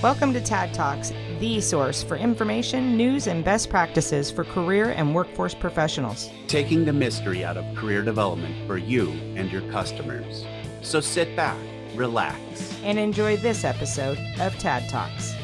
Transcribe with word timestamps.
Welcome 0.00 0.32
to 0.34 0.40
TAD 0.40 0.72
Talks, 0.74 1.12
the 1.40 1.60
source 1.60 2.04
for 2.04 2.16
information, 2.16 2.96
news, 2.96 3.26
and 3.26 3.44
best 3.44 3.68
practices 3.68 4.30
for 4.30 4.44
career 4.44 4.90
and 4.90 5.12
workforce 5.12 5.54
professionals. 5.54 6.30
Taking 6.46 6.84
the 6.84 6.92
mystery 6.92 7.44
out 7.44 7.56
of 7.56 7.64
career 7.74 8.02
development 8.02 8.64
for 8.68 8.78
you 8.78 9.10
and 9.34 9.50
your 9.50 9.62
customers. 9.72 10.44
So 10.82 11.00
sit 11.00 11.34
back, 11.34 11.58
relax, 11.96 12.78
and 12.84 12.96
enjoy 12.96 13.38
this 13.38 13.64
episode 13.64 14.18
of 14.38 14.56
TAD 14.60 14.88
Talks. 14.88 15.34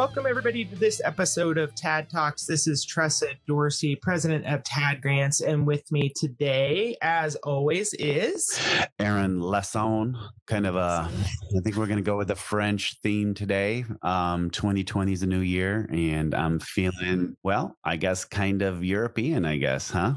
Welcome, 0.00 0.24
everybody, 0.26 0.64
to 0.64 0.76
this 0.76 1.02
episode 1.04 1.58
of 1.58 1.74
TAD 1.74 2.08
Talks. 2.08 2.46
This 2.46 2.66
is 2.66 2.86
Tressa 2.86 3.26
Dorsey, 3.46 3.96
president 3.96 4.46
of 4.46 4.62
TAD 4.64 5.02
Grants. 5.02 5.42
And 5.42 5.66
with 5.66 5.92
me 5.92 6.10
today, 6.16 6.96
as 7.02 7.36
always, 7.36 7.92
is 7.92 8.58
Aaron 8.98 9.42
Lesson. 9.42 10.16
Kind 10.46 10.66
of 10.66 10.74
a, 10.74 11.06
I 11.06 11.60
think 11.62 11.76
we're 11.76 11.86
going 11.86 11.98
to 11.98 12.02
go 12.02 12.16
with 12.16 12.28
the 12.28 12.34
French 12.34 12.96
theme 13.02 13.34
today. 13.34 13.84
Um, 14.00 14.50
2020 14.50 15.12
is 15.12 15.22
a 15.22 15.26
new 15.26 15.40
year, 15.40 15.86
and 15.92 16.34
I'm 16.34 16.60
feeling, 16.60 17.36
well, 17.42 17.76
I 17.84 17.96
guess 17.96 18.24
kind 18.24 18.62
of 18.62 18.82
European, 18.82 19.44
I 19.44 19.58
guess, 19.58 19.90
huh? 19.90 20.14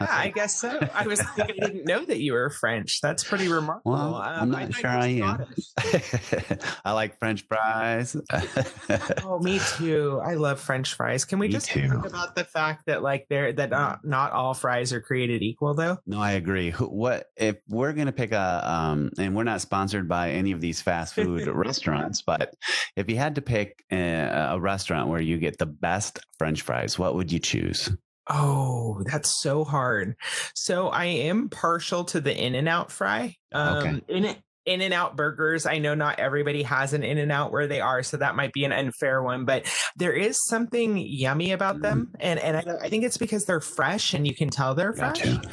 Yeah, 0.00 0.08
I 0.10 0.32
guess 0.34 0.58
so. 0.58 0.80
I 0.94 1.06
was 1.06 1.20
I 1.36 1.46
didn't 1.46 1.84
know 1.84 2.06
that 2.06 2.20
you 2.20 2.32
were 2.32 2.48
French. 2.48 3.02
That's 3.02 3.22
pretty 3.22 3.48
remarkable. 3.48 3.92
Well, 3.92 4.14
I'm 4.14 4.50
not 4.50 4.62
I 4.62 4.70
sure 4.70 4.90
I 4.90 5.06
am. 5.08 5.44
I 6.86 6.92
like 6.92 7.18
French 7.18 7.44
fries. 7.46 8.16
oh, 9.26 9.38
me 9.38 9.60
too. 9.76 10.20
I 10.24 10.34
love 10.34 10.60
French 10.60 10.94
fries. 10.94 11.24
Can 11.24 11.38
we 11.38 11.48
me 11.48 11.52
just 11.52 11.66
too. 11.66 11.88
talk 11.88 12.06
about 12.06 12.34
the 12.34 12.44
fact 12.44 12.86
that 12.86 13.02
like 13.02 13.26
they're 13.28 13.52
that 13.52 13.70
not, 13.70 14.04
not 14.04 14.32
all 14.32 14.54
fries 14.54 14.92
are 14.92 15.00
created 15.00 15.42
equal 15.42 15.74
though? 15.74 15.98
No, 16.06 16.20
I 16.20 16.32
agree. 16.32 16.70
What 16.72 17.26
if 17.36 17.56
we're 17.68 17.92
gonna 17.92 18.12
pick 18.12 18.32
a 18.32 18.62
um 18.64 19.10
and 19.18 19.34
we're 19.34 19.44
not 19.44 19.60
sponsored 19.60 20.08
by 20.08 20.30
any 20.30 20.52
of 20.52 20.60
these 20.60 20.80
fast 20.80 21.14
food 21.14 21.46
restaurants, 21.54 22.22
but 22.22 22.54
if 22.96 23.10
you 23.10 23.16
had 23.16 23.34
to 23.34 23.42
pick 23.42 23.84
a, 23.90 24.50
a 24.52 24.60
restaurant 24.60 25.08
where 25.08 25.20
you 25.20 25.38
get 25.38 25.58
the 25.58 25.66
best 25.66 26.20
French 26.38 26.62
fries, 26.62 26.98
what 26.98 27.14
would 27.14 27.32
you 27.32 27.38
choose? 27.38 27.90
Oh, 28.28 29.02
that's 29.04 29.40
so 29.40 29.64
hard. 29.64 30.16
So 30.54 30.88
I 30.88 31.04
am 31.04 31.48
partial 31.48 32.04
to 32.06 32.20
the 32.20 32.36
In 32.36 32.54
and 32.54 32.68
Out 32.68 32.90
fry. 32.90 33.36
Um, 33.52 33.76
okay. 33.78 34.00
In 34.08 34.36
in 34.66 34.80
and 34.80 34.92
Out 34.92 35.16
burgers. 35.16 35.64
I 35.64 35.78
know 35.78 35.94
not 35.94 36.18
everybody 36.18 36.62
has 36.64 36.92
an 36.92 37.02
In 37.02 37.18
and 37.18 37.32
Out 37.32 37.52
where 37.52 37.66
they 37.66 37.80
are, 37.80 38.02
so 38.02 38.16
that 38.16 38.36
might 38.36 38.52
be 38.52 38.64
an 38.64 38.72
unfair 38.72 39.22
one, 39.22 39.44
but 39.44 39.64
there 39.96 40.12
is 40.12 40.44
something 40.44 40.98
yummy 40.98 41.52
about 41.52 41.80
them. 41.80 42.10
Mm. 42.12 42.16
And, 42.20 42.40
and 42.40 42.56
I, 42.56 42.84
I 42.84 42.88
think 42.88 43.04
it's 43.04 43.16
because 43.16 43.44
they're 43.44 43.60
fresh 43.60 44.12
and 44.12 44.26
you 44.26 44.34
can 44.34 44.50
tell 44.50 44.74
they're 44.74 44.92
fresh. 44.92 45.22
Gotcha. 45.22 45.50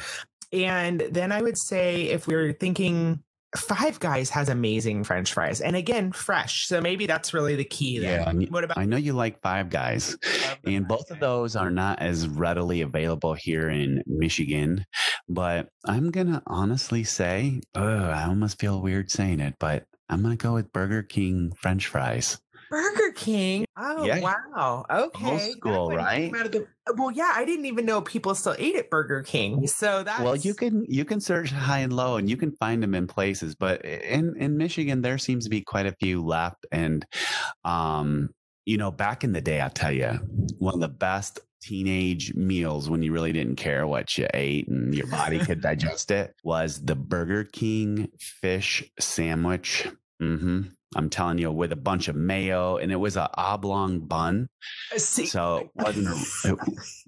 And 0.52 1.00
then 1.10 1.32
I 1.32 1.42
would 1.42 1.58
say 1.58 2.08
if 2.08 2.26
we 2.26 2.34
we're 2.34 2.52
thinking 2.52 3.22
Five 3.56 4.00
Guys 4.00 4.30
has 4.30 4.48
amazing 4.48 5.04
French 5.04 5.32
fries, 5.32 5.60
and 5.60 5.76
again, 5.76 6.12
fresh. 6.12 6.66
So 6.66 6.80
maybe 6.80 7.06
that's 7.06 7.32
really 7.32 7.54
the 7.54 7.64
key. 7.64 7.98
There. 7.98 8.20
Yeah. 8.20 8.46
What 8.50 8.64
about? 8.64 8.78
I 8.78 8.84
know 8.84 8.96
you 8.96 9.12
like 9.12 9.40
Five 9.42 9.70
Guys, 9.70 10.16
and 10.64 10.88
both 10.88 11.10
of 11.10 11.20
those 11.20 11.54
are 11.56 11.70
not 11.70 12.00
as 12.00 12.26
readily 12.26 12.80
available 12.80 13.34
here 13.34 13.68
in 13.68 14.02
Michigan. 14.06 14.84
But 15.28 15.68
I'm 15.84 16.10
gonna 16.10 16.42
honestly 16.46 17.04
say, 17.04 17.60
oh, 17.74 18.04
I 18.04 18.24
almost 18.24 18.58
feel 18.58 18.82
weird 18.82 19.10
saying 19.10 19.40
it, 19.40 19.54
but 19.58 19.84
I'm 20.08 20.22
gonna 20.22 20.36
go 20.36 20.54
with 20.54 20.72
Burger 20.72 21.02
King 21.02 21.52
French 21.56 21.86
fries. 21.86 22.38
Burger 22.74 23.12
King. 23.12 23.64
Oh 23.76 24.04
yeah. 24.04 24.20
wow. 24.20 24.84
Okay. 24.90 25.30
Old 25.30 25.40
school, 25.40 25.90
right? 25.90 26.32
The, 26.32 26.66
well, 26.96 27.12
yeah, 27.12 27.32
I 27.34 27.44
didn't 27.44 27.66
even 27.66 27.86
know 27.86 28.00
people 28.00 28.34
still 28.34 28.56
ate 28.58 28.74
at 28.74 28.90
Burger 28.90 29.22
King. 29.22 29.66
So 29.68 30.02
that 30.02 30.22
well, 30.22 30.34
you 30.34 30.54
can 30.54 30.84
you 30.88 31.04
can 31.04 31.20
search 31.20 31.50
high 31.50 31.78
and 31.78 31.92
low, 31.92 32.16
and 32.16 32.28
you 32.28 32.36
can 32.36 32.50
find 32.56 32.82
them 32.82 32.94
in 32.94 33.06
places. 33.06 33.54
But 33.54 33.84
in 33.84 34.36
in 34.36 34.56
Michigan, 34.56 35.02
there 35.02 35.18
seems 35.18 35.44
to 35.44 35.50
be 35.50 35.60
quite 35.60 35.86
a 35.86 35.94
few 36.00 36.24
left, 36.24 36.66
and 36.72 37.06
um, 37.64 38.30
you 38.66 38.76
know, 38.76 38.90
back 38.90 39.22
in 39.22 39.32
the 39.32 39.40
day, 39.40 39.60
I'll 39.60 39.70
tell 39.70 39.92
you, 39.92 40.18
one 40.58 40.74
of 40.74 40.80
the 40.80 40.88
best 40.88 41.38
teenage 41.62 42.34
meals 42.34 42.90
when 42.90 43.02
you 43.02 43.12
really 43.12 43.32
didn't 43.32 43.56
care 43.56 43.86
what 43.86 44.18
you 44.18 44.26
ate 44.34 44.68
and 44.68 44.94
your 44.94 45.06
body 45.06 45.38
could 45.38 45.62
digest 45.62 46.10
it 46.10 46.34
was 46.42 46.82
the 46.84 46.94
Burger 46.94 47.44
King 47.44 48.10
fish 48.18 48.84
sandwich. 48.98 49.88
Mm-hmm. 50.20 50.62
I'm 50.94 51.10
telling 51.10 51.38
you, 51.38 51.50
with 51.50 51.72
a 51.72 51.76
bunch 51.76 52.08
of 52.08 52.16
mayo, 52.16 52.76
and 52.76 52.92
it 52.92 52.96
was 52.96 53.16
an 53.16 53.28
oblong 53.34 54.00
bun. 54.00 54.48
Uh, 54.92 54.98
see, 54.98 55.26
so 55.26 55.56
it 55.56 55.70
wasn't. 55.74 56.08
A, 56.44 56.56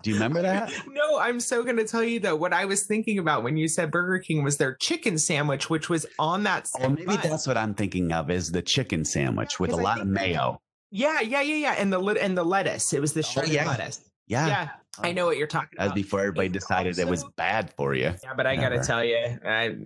do 0.02 0.10
you 0.10 0.16
remember 0.16 0.42
that? 0.42 0.72
No, 0.88 1.18
I'm 1.18 1.40
so 1.40 1.62
going 1.62 1.76
to 1.76 1.84
tell 1.84 2.04
you 2.04 2.20
though. 2.20 2.36
what 2.36 2.52
I 2.52 2.64
was 2.64 2.86
thinking 2.86 3.18
about 3.18 3.42
when 3.42 3.56
you 3.56 3.68
said 3.68 3.90
Burger 3.90 4.18
King 4.18 4.42
was 4.42 4.56
their 4.56 4.74
chicken 4.74 5.18
sandwich, 5.18 5.70
which 5.70 5.88
was 5.88 6.06
on 6.18 6.42
that. 6.44 6.70
Oh, 6.80 6.88
maybe 6.88 7.06
bun. 7.06 7.20
that's 7.22 7.46
what 7.46 7.56
I'm 7.56 7.74
thinking 7.74 8.12
of 8.12 8.30
is 8.30 8.52
the 8.52 8.62
chicken 8.62 9.04
sandwich 9.04 9.54
yeah, 9.54 9.56
with 9.60 9.72
a 9.72 9.76
lot 9.76 10.00
of 10.00 10.06
mayo. 10.06 10.60
Yeah, 10.90 11.20
yeah, 11.20 11.40
yeah, 11.40 11.56
yeah, 11.56 11.74
and 11.78 11.92
the 11.92 12.00
and 12.00 12.36
the 12.36 12.44
lettuce. 12.44 12.92
It 12.92 13.00
was 13.00 13.12
the 13.12 13.20
oh, 13.20 13.22
shredded 13.22 13.50
oh, 13.50 13.54
yeah. 13.54 13.68
lettuce. 13.68 14.00
Yeah. 14.26 14.46
Yeah. 14.46 14.68
I 15.02 15.12
know 15.12 15.26
what 15.26 15.36
you're 15.36 15.46
talking 15.46 15.76
about. 15.76 15.88
As 15.88 15.92
before 15.92 16.20
everybody 16.20 16.48
decided 16.48 16.94
also, 16.94 17.02
it 17.02 17.08
was 17.08 17.24
bad 17.36 17.72
for 17.76 17.94
you. 17.94 18.14
Yeah, 18.22 18.34
but 18.34 18.46
I 18.46 18.56
got 18.56 18.70
to 18.70 18.82
tell 18.82 19.04
you, 19.04 19.38
I 19.44 19.76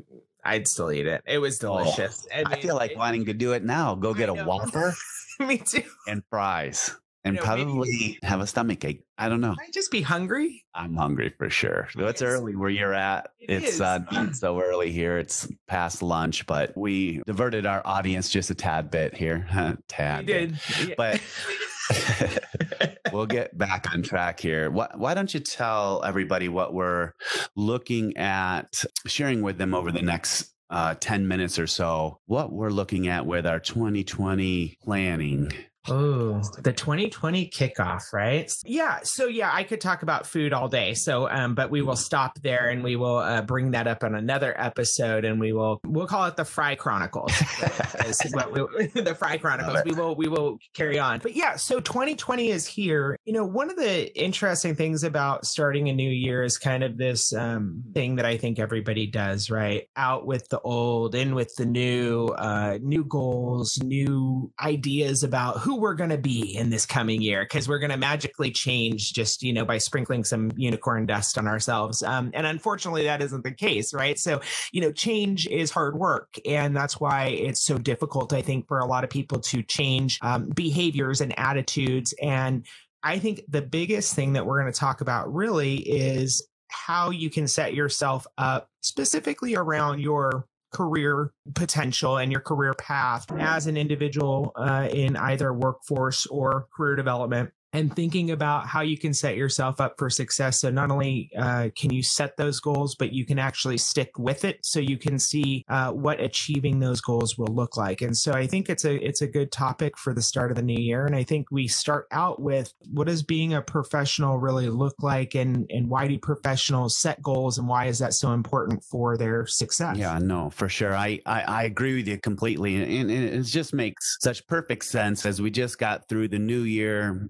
I'd 0.44 0.66
still 0.68 0.90
eat 0.92 1.06
it. 1.06 1.22
It 1.26 1.38
was 1.38 1.62
oh, 1.64 1.78
delicious. 1.78 2.26
Oh, 2.32 2.34
I, 2.34 2.38
mean, 2.38 2.46
I, 2.46 2.60
feel 2.60 2.74
like 2.76 2.92
it, 2.92 2.98
wanting 2.98 3.24
to 3.26 3.34
do 3.34 3.52
it 3.52 3.64
now. 3.64 3.94
Go 3.94 4.14
get 4.14 4.28
a 4.28 4.34
Whopper. 4.44 4.94
Me 5.38 5.58
too. 5.58 5.82
And 6.06 6.22
fries. 6.30 6.94
And 7.22 7.36
know, 7.36 7.42
probably 7.42 7.90
maybe, 7.90 8.18
have 8.22 8.40
a 8.40 8.46
stomach 8.46 8.82
ache. 8.82 9.04
I 9.18 9.28
don't 9.28 9.42
know. 9.42 9.54
I 9.58 9.70
just 9.72 9.90
be 9.90 10.00
hungry. 10.00 10.64
I'm 10.74 10.96
hungry 10.96 11.34
for 11.36 11.50
sure. 11.50 11.86
It's 11.94 12.22
early 12.22 12.56
where 12.56 12.70
you're 12.70 12.94
at. 12.94 13.32
It 13.38 13.64
it's 13.64 13.80
uh, 13.80 14.32
so 14.32 14.58
early 14.58 14.90
here. 14.90 15.18
It's 15.18 15.46
past 15.68 16.02
lunch, 16.02 16.46
but 16.46 16.74
we 16.74 17.20
diverted 17.26 17.66
our 17.66 17.82
audience 17.84 18.30
just 18.30 18.48
a 18.48 18.54
tad 18.54 18.90
bit 18.90 19.14
here. 19.14 19.46
tad. 19.88 20.26
We 20.26 20.32
did. 20.32 20.60
Yeah. 20.86 20.94
But 20.96 21.20
we'll 23.12 23.26
get 23.26 23.56
back 23.56 23.92
on 23.92 24.02
track 24.02 24.40
here. 24.40 24.70
Why, 24.70 24.88
why, 24.94 25.14
don't 25.14 25.32
you 25.32 25.40
tell 25.40 26.02
everybody 26.04 26.48
what 26.48 26.72
we're 26.74 27.12
looking 27.56 28.16
at 28.16 28.84
sharing 29.06 29.42
with 29.42 29.58
them 29.58 29.74
over 29.74 29.92
the 29.92 30.02
next 30.02 30.52
uh, 30.70 30.94
10 30.94 31.26
minutes 31.26 31.58
or 31.58 31.66
so, 31.66 32.20
what 32.26 32.52
we're 32.52 32.70
looking 32.70 33.08
at 33.08 33.26
with 33.26 33.46
our 33.46 33.60
2020 33.60 34.78
planning 34.82 35.52
Oh, 35.88 36.42
the 36.58 36.72
2020 36.72 37.48
kickoff, 37.48 38.12
right? 38.12 38.52
Yeah. 38.64 39.00
So 39.02 39.26
yeah, 39.26 39.50
I 39.52 39.64
could 39.64 39.80
talk 39.80 40.02
about 40.02 40.26
food 40.26 40.52
all 40.52 40.68
day. 40.68 40.92
So, 40.94 41.28
um, 41.30 41.54
but 41.54 41.70
we 41.70 41.80
will 41.80 41.96
stop 41.96 42.38
there 42.42 42.68
and 42.68 42.84
we 42.84 42.96
will 42.96 43.16
uh, 43.16 43.40
bring 43.42 43.70
that 43.70 43.86
up 43.86 44.04
on 44.04 44.14
another 44.14 44.54
episode, 44.60 45.24
and 45.24 45.40
we 45.40 45.52
will 45.52 45.80
we'll 45.86 46.06
call 46.06 46.26
it 46.26 46.36
the 46.36 46.44
Fry 46.44 46.74
Chronicles. 46.74 47.32
we, 47.62 48.86
the 49.00 49.16
Fry 49.18 49.38
Chronicles. 49.38 49.78
We 49.86 49.92
will 49.92 50.14
we 50.16 50.28
will 50.28 50.58
carry 50.74 50.98
on. 50.98 51.20
But 51.20 51.34
yeah, 51.34 51.56
so 51.56 51.80
2020 51.80 52.50
is 52.50 52.66
here. 52.66 53.16
You 53.24 53.32
know, 53.32 53.46
one 53.46 53.70
of 53.70 53.76
the 53.76 54.14
interesting 54.20 54.74
things 54.74 55.02
about 55.02 55.46
starting 55.46 55.88
a 55.88 55.94
new 55.94 56.10
year 56.10 56.42
is 56.42 56.58
kind 56.58 56.84
of 56.84 56.98
this 56.98 57.32
um, 57.32 57.82
thing 57.94 58.16
that 58.16 58.26
I 58.26 58.36
think 58.36 58.58
everybody 58.58 59.06
does, 59.06 59.50
right? 59.50 59.84
Out 59.96 60.26
with 60.26 60.46
the 60.50 60.60
old, 60.60 61.14
in 61.14 61.34
with 61.34 61.54
the 61.56 61.66
new, 61.66 62.26
uh, 62.26 62.78
new 62.82 63.04
goals, 63.04 63.78
new 63.82 64.52
ideas 64.60 65.22
about 65.22 65.58
who 65.58 65.69
who 65.70 65.76
we're 65.76 65.94
going 65.94 66.10
to 66.10 66.18
be 66.18 66.56
in 66.56 66.68
this 66.68 66.84
coming 66.84 67.22
year 67.22 67.44
because 67.44 67.68
we're 67.68 67.78
going 67.78 67.92
to 67.92 67.96
magically 67.96 68.50
change 68.50 69.12
just 69.12 69.40
you 69.40 69.52
know 69.52 69.64
by 69.64 69.78
sprinkling 69.78 70.24
some 70.24 70.50
unicorn 70.56 71.06
dust 71.06 71.38
on 71.38 71.46
ourselves. 71.46 72.02
Um, 72.02 72.32
and 72.34 72.44
unfortunately 72.44 73.04
that 73.04 73.22
isn't 73.22 73.44
the 73.44 73.52
case 73.52 73.94
right? 73.94 74.18
So 74.18 74.40
you 74.72 74.80
know 74.80 74.90
change 74.90 75.46
is 75.46 75.70
hard 75.70 75.96
work 75.96 76.34
and 76.44 76.76
that's 76.76 76.98
why 76.98 77.26
it's 77.26 77.60
so 77.60 77.78
difficult 77.78 78.32
i 78.32 78.42
think 78.42 78.66
for 78.66 78.80
a 78.80 78.84
lot 78.84 79.04
of 79.04 79.10
people 79.10 79.38
to 79.38 79.62
change 79.62 80.18
um, 80.22 80.48
behaviors 80.48 81.20
and 81.20 81.38
attitudes. 81.38 82.12
And 82.20 82.66
i 83.04 83.20
think 83.20 83.42
the 83.46 83.62
biggest 83.62 84.16
thing 84.16 84.32
that 84.32 84.44
we're 84.44 84.60
going 84.60 84.72
to 84.72 84.78
talk 84.78 85.02
about 85.02 85.32
really 85.32 85.76
is 85.76 86.44
how 86.66 87.10
you 87.10 87.30
can 87.30 87.46
set 87.46 87.74
yourself 87.74 88.26
up 88.38 88.68
specifically 88.80 89.54
around 89.54 90.00
your 90.00 90.46
career 90.72 91.32
potential 91.54 92.18
and 92.18 92.30
your 92.30 92.40
career 92.40 92.74
path 92.74 93.30
as 93.32 93.66
an 93.66 93.76
individual 93.76 94.52
uh, 94.56 94.88
in 94.90 95.16
either 95.16 95.52
workforce 95.52 96.26
or 96.26 96.66
career 96.74 96.96
development 96.96 97.50
and 97.72 97.94
thinking 97.94 98.30
about 98.30 98.66
how 98.66 98.80
you 98.80 98.98
can 98.98 99.14
set 99.14 99.36
yourself 99.36 99.80
up 99.80 99.94
for 99.98 100.10
success. 100.10 100.60
So 100.60 100.70
not 100.70 100.90
only 100.90 101.30
uh, 101.38 101.68
can 101.76 101.92
you 101.92 102.02
set 102.02 102.36
those 102.36 102.60
goals, 102.60 102.94
but 102.94 103.12
you 103.12 103.24
can 103.24 103.38
actually 103.38 103.78
stick 103.78 104.18
with 104.18 104.44
it, 104.44 104.58
so 104.62 104.80
you 104.80 104.96
can 104.96 105.18
see 105.18 105.64
uh, 105.68 105.92
what 105.92 106.20
achieving 106.20 106.80
those 106.80 107.00
goals 107.00 107.38
will 107.38 107.54
look 107.54 107.76
like. 107.76 108.00
And 108.00 108.16
so 108.16 108.32
I 108.32 108.46
think 108.46 108.68
it's 108.68 108.84
a 108.84 108.94
it's 109.06 109.22
a 109.22 109.26
good 109.26 109.52
topic 109.52 109.96
for 109.96 110.14
the 110.14 110.22
start 110.22 110.50
of 110.50 110.56
the 110.56 110.62
new 110.62 110.80
year. 110.80 111.06
And 111.06 111.14
I 111.14 111.22
think 111.22 111.50
we 111.50 111.68
start 111.68 112.06
out 112.10 112.40
with 112.40 112.72
what 112.92 113.06
does 113.06 113.22
being 113.22 113.54
a 113.54 113.62
professional 113.62 114.38
really 114.38 114.68
look 114.68 114.96
like, 115.00 115.34
and 115.34 115.66
and 115.70 115.88
why 115.88 116.08
do 116.08 116.18
professionals 116.18 116.96
set 116.96 117.22
goals, 117.22 117.58
and 117.58 117.68
why 117.68 117.86
is 117.86 117.98
that 118.00 118.14
so 118.14 118.32
important 118.32 118.82
for 118.84 119.16
their 119.16 119.46
success? 119.46 119.96
Yeah, 119.96 120.18
no, 120.18 120.50
for 120.50 120.68
sure. 120.68 120.94
I 120.94 121.20
I, 121.26 121.42
I 121.42 121.62
agree 121.64 121.96
with 121.96 122.08
you 122.08 122.18
completely, 122.18 122.76
and, 122.76 123.10
and 123.10 123.10
it 123.10 123.42
just 123.42 123.72
makes 123.72 124.18
such 124.20 124.46
perfect 124.46 124.84
sense 124.84 125.24
as 125.24 125.40
we 125.40 125.50
just 125.50 125.78
got 125.78 126.08
through 126.08 126.28
the 126.28 126.38
new 126.38 126.62
year 126.62 127.28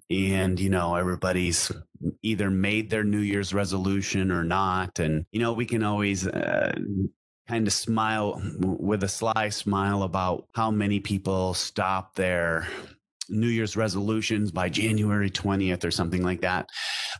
you 0.61 0.71
know 0.71 0.95
everybody's 0.95 1.73
either 2.23 2.51
made 2.51 2.91
their 2.91 3.05
new 3.05 3.19
year's 3.19 3.53
resolution 3.53 4.31
or 4.31 4.45
not 4.45 4.99
and 4.99 5.25
you 5.33 5.41
know 5.41 5.53
we 5.53 5.67
can 5.67 5.83
always 5.83 6.27
uh, 6.27 6.73
kind 7.49 7.67
of 7.67 7.73
smile 7.73 8.41
with 8.61 9.03
a 9.03 9.09
sly 9.09 9.49
smile 9.49 10.03
about 10.03 10.47
how 10.55 10.71
many 10.71 11.01
people 11.01 11.53
stop 11.53 12.15
their 12.15 12.69
New 13.31 13.49
Year's 13.49 13.77
resolutions 13.77 14.51
by 14.51 14.69
January 14.69 15.31
20th 15.31 15.85
or 15.85 15.91
something 15.91 16.23
like 16.23 16.41
that. 16.43 16.69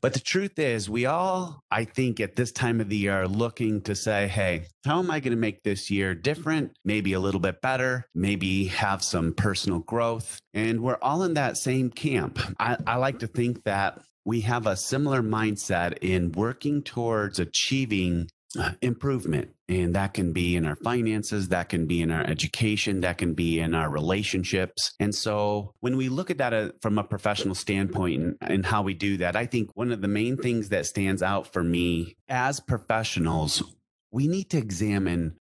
But 0.03 0.13
the 0.13 0.21
truth 0.21 0.59
is, 0.59 0.89
we 0.89 1.07
all, 1.07 1.63
I 1.71 1.85
think, 1.85 2.21
at 2.21 2.37
this 2.37 2.53
time 2.53 2.81
of 2.81 2.89
the 2.89 2.97
year 2.97 3.23
are 3.23 3.29
looking 3.29 3.81
to 3.83 3.95
say, 3.95 4.29
hey, 4.29 4.67
how 4.85 4.99
am 4.99 5.11
I 5.11 5.21
going 5.21 5.33
to 5.33 5.41
make 5.41 5.63
this 5.63 5.91
year 5.91 6.15
different? 6.15 6.73
Maybe 6.85 7.13
a 7.13 7.21
little 7.21 7.41
bit 7.41 7.61
better, 7.61 8.07
maybe 8.15 8.67
have 8.67 9.03
some 9.03 9.35
personal 9.35 9.81
growth. 9.81 10.39
And 10.55 10.81
we're 10.81 10.99
all 11.03 11.23
in 11.23 11.35
that 11.35 11.57
same 11.57 11.91
camp. 11.91 12.39
I, 12.59 12.77
I 12.87 12.97
like 12.97 13.19
to 13.21 13.27
think 13.27 13.65
that 13.65 14.01
we 14.25 14.43
have 14.43 14.67
a 14.67 14.77
similar 14.77 15.23
mindset 15.23 15.99
in 16.03 16.33
working 16.33 16.83
towards 16.83 17.39
achieving 17.39 18.29
uh, 18.59 18.73
improvement. 18.83 19.51
And 19.69 19.95
that 19.95 20.15
can 20.15 20.33
be 20.33 20.57
in 20.57 20.67
our 20.67 20.77
finances, 20.77 21.49
that 21.49 21.69
can 21.69 21.87
be 21.87 22.03
in 22.03 22.11
our 22.11 22.25
education, 22.25 23.01
that 23.03 23.19
can 23.19 23.35
be 23.35 23.61
in 23.61 23.75
our 23.75 23.89
relationships. 23.89 24.93
And 24.99 25.15
so 25.15 25.75
when 25.81 25.97
we 25.97 26.09
look 26.09 26.31
at 26.31 26.39
that 26.39 26.53
uh, 26.53 26.71
from 26.83 26.99
a 26.99 27.05
professional 27.05 27.55
standpoint 27.55 28.21
and, 28.21 28.37
and 28.41 28.67
how 28.67 28.83
we 28.83 28.95
do 28.95 29.19
that, 29.19 29.37
I 29.37 29.47
think 29.47 29.71
one 29.75 29.93
of 29.93 30.01
the 30.01 30.09
main 30.09 30.37
things 30.37 30.71
that 30.71 30.87
stands 30.87 31.23
out 31.23 31.53
for 31.53 31.63
me 31.63 32.17
as 32.29 32.59
professionals, 32.59 33.63
we 34.11 34.27
need 34.27 34.51
to 34.51 34.59
examine 34.59 35.37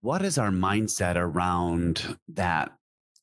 what 0.00 0.22
is 0.22 0.38
our 0.38 0.50
mindset 0.50 1.16
around 1.16 2.18
that 2.28 2.72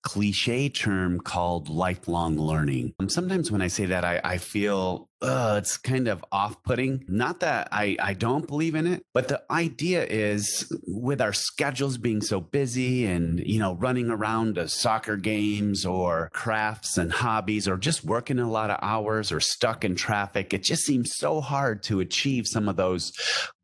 cliche 0.03 0.69
term 0.69 1.19
called 1.19 1.69
lifelong 1.69 2.38
learning. 2.38 2.94
Um, 3.00 3.09
sometimes 3.09 3.51
when 3.51 3.62
I 3.62 3.68
say 3.68 3.86
that, 3.86 4.03
I, 4.03 4.19
I 4.24 4.38
feel 4.38 5.09
uh, 5.21 5.56
it's 5.59 5.77
kind 5.77 6.07
of 6.07 6.25
off 6.31 6.63
putting. 6.63 7.06
Not 7.07 7.42
that 7.42 7.69
I, 7.71 7.95
I 8.00 8.13
don't 8.13 8.48
believe 8.48 8.75
in 8.75 8.88
it, 8.88 9.03
but 9.13 9.27
the 9.27 9.44
idea 9.51 10.03
is 10.03 10.71
with 10.88 11.21
our 11.21 11.33
schedules 11.33 11.98
being 11.98 12.21
so 12.21 12.42
busy 12.42 13.06
and, 13.06 13.39
you 13.39 13.59
know, 13.59 13.75
running 13.75 14.09
around 14.09 14.56
to 14.56 14.68
soccer 14.68 15.18
games 15.18 15.86
or 15.86 16.30
crafts 16.33 16.97
and 16.97 17.12
hobbies 17.12 17.68
or 17.68 17.77
just 17.77 18.04
working 18.04 18.39
a 18.39 18.50
lot 18.50 18.71
of 18.71 18.80
hours 18.81 19.31
or 19.31 19.39
stuck 19.39 19.86
in 19.86 19.95
traffic, 19.95 20.54
it 20.54 20.63
just 20.63 20.83
seems 20.83 21.12
so 21.15 21.42
hard 21.42 21.83
to 21.83 22.00
achieve 22.00 22.47
some 22.47 22.68
of 22.68 22.75
those 22.75 23.12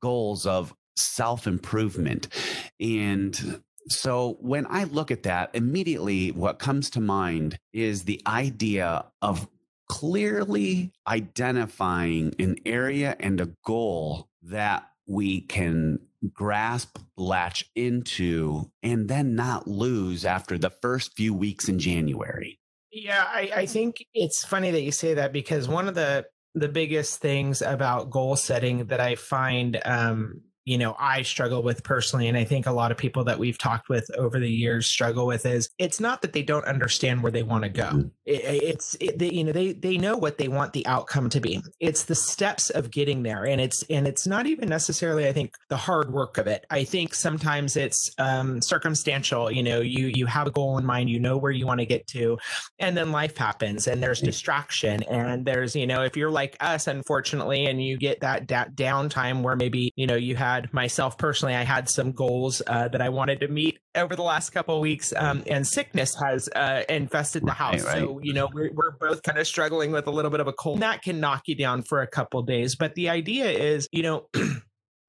goals 0.01 0.45
of 0.45 0.73
self 0.95 1.47
improvement. 1.47 2.27
And 2.79 3.61
so 3.87 4.37
when 4.41 4.65
I 4.69 4.85
look 4.85 5.11
at 5.11 5.23
that, 5.23 5.51
immediately 5.53 6.31
what 6.31 6.59
comes 6.59 6.89
to 6.91 7.01
mind 7.01 7.57
is 7.73 8.03
the 8.03 8.21
idea 8.27 9.05
of 9.21 9.47
clearly 9.89 10.91
identifying 11.07 12.35
an 12.39 12.57
area 12.65 13.15
and 13.19 13.39
a 13.39 13.49
goal 13.65 14.27
that 14.43 14.83
we 15.07 15.41
can 15.41 15.99
grasp, 16.33 16.97
latch 17.15 17.69
into, 17.75 18.69
and 18.83 19.07
then 19.07 19.35
not 19.35 19.67
lose 19.67 20.25
after 20.25 20.57
the 20.57 20.69
first 20.69 21.15
few 21.15 21.33
weeks 21.33 21.69
in 21.69 21.79
January. 21.79 22.59
Yeah, 22.91 23.23
I, 23.25 23.51
I 23.55 23.65
think 23.65 24.03
it's 24.13 24.43
funny 24.43 24.71
that 24.71 24.81
you 24.81 24.91
say 24.91 25.13
that 25.15 25.31
because 25.31 25.67
one 25.67 25.87
of 25.87 25.95
the 25.95 26.25
the 26.55 26.69
biggest 26.69 27.19
things 27.21 27.61
about 27.61 28.09
goal 28.09 28.35
setting 28.35 28.87
that 28.87 28.99
I 28.99 29.13
find 29.13 29.79
um, 29.85 30.41
you 30.67 30.77
know 30.77 30.97
I 30.99 31.21
struggle 31.21 31.63
with 31.63 31.81
personally, 31.83 32.27
and 32.27 32.37
I 32.37 32.43
think 32.43 32.65
a 32.65 32.71
lot 32.71 32.91
of 32.91 32.97
people 32.97 33.23
that 33.23 33.39
we've 33.39 33.57
talked 33.57 33.87
with 33.87 34.05
over 34.17 34.37
the 34.37 34.49
years 34.49 34.85
struggle 34.85 35.25
with 35.25 35.45
is 35.45 35.69
it's 35.77 36.01
not 36.01 36.21
that 36.21 36.33
they 36.33 36.43
don't 36.43 36.65
understand 36.65 37.23
where 37.23 37.31
they 37.31 37.41
want 37.41 37.63
to 37.63 37.69
go. 37.69 37.85
Mm-hmm. 37.85 38.07
It, 38.25 38.63
it's 38.63 38.97
it, 38.99 39.17
they, 39.17 39.31
you 39.31 39.45
know 39.45 39.53
they 39.53 39.71
they 39.71 39.97
know 39.97 40.17
what 40.17 40.37
they 40.37 40.49
want 40.49 40.73
the 40.73 40.85
outcome 40.85 41.29
to 41.29 41.39
be. 41.39 41.61
It's 41.79 42.03
the 42.03 42.15
steps 42.15 42.69
of 42.69 42.91
getting 42.91 43.23
there, 43.23 43.45
and 43.45 43.61
it's 43.61 43.83
and 43.83 44.05
it's 44.05 44.27
not 44.27 44.45
even 44.45 44.67
necessarily 44.67 45.25
I 45.25 45.31
think 45.31 45.53
the 45.69 45.77
hard 45.77 46.11
work 46.11 46.37
of 46.37 46.47
it. 46.47 46.65
I 46.69 46.83
think 46.83 47.15
sometimes 47.15 47.77
it's 47.77 48.11
um, 48.17 48.61
circumstantial. 48.61 49.49
You 49.49 49.63
know, 49.63 49.79
you 49.79 50.07
you 50.07 50.25
have 50.25 50.47
a 50.47 50.51
goal 50.51 50.77
in 50.77 50.85
mind, 50.85 51.09
you 51.09 51.19
know 51.21 51.37
where 51.37 51.51
you 51.51 51.65
want 51.65 51.79
to 51.79 51.85
get 51.85 52.07
to, 52.07 52.37
and 52.77 52.97
then 52.97 53.13
life 53.13 53.37
happens, 53.37 53.87
and 53.87 54.03
there's 54.03 54.19
distraction, 54.19 55.01
and 55.03 55.45
there's 55.45 55.77
you 55.77 55.87
know 55.87 56.03
if 56.03 56.17
you're 56.17 56.29
like 56.29 56.57
us, 56.59 56.87
unfortunately, 56.87 57.67
and 57.67 57.81
you 57.81 57.97
get 57.97 58.19
that 58.19 58.47
da- 58.47 58.65
downtime 58.75 59.43
where 59.43 59.55
maybe 59.55 59.93
you 59.95 60.05
know 60.05 60.15
you 60.15 60.35
have 60.35 60.56
had 60.57 60.73
myself 60.73 61.17
personally, 61.17 61.55
I 61.55 61.63
had 61.63 61.89
some 61.89 62.11
goals 62.11 62.61
uh, 62.65 62.87
that 62.89 63.01
I 63.01 63.09
wanted 63.09 63.39
to 63.41 63.47
meet 63.47 63.79
over 63.95 64.15
the 64.15 64.23
last 64.23 64.49
couple 64.51 64.75
of 64.75 64.81
weeks, 64.81 65.13
um, 65.15 65.43
and 65.47 65.65
sickness 65.65 66.15
has 66.15 66.49
uh, 66.55 66.83
infested 66.89 67.45
the 67.45 67.51
house. 67.51 67.83
Right, 67.83 67.93
right. 67.93 68.03
So 68.03 68.19
you 68.21 68.33
know 68.33 68.49
we're 68.53 68.71
we're 68.73 68.91
both 68.91 69.23
kind 69.23 69.37
of 69.37 69.47
struggling 69.47 69.91
with 69.91 70.07
a 70.07 70.11
little 70.11 70.31
bit 70.31 70.39
of 70.39 70.47
a 70.47 70.53
cold. 70.53 70.79
That 70.79 71.01
can 71.01 71.19
knock 71.19 71.43
you 71.47 71.55
down 71.55 71.83
for 71.83 72.01
a 72.01 72.07
couple 72.07 72.41
days, 72.43 72.75
but 72.75 72.95
the 72.95 73.09
idea 73.09 73.49
is, 73.49 73.87
you 73.91 74.03
know. 74.03 74.29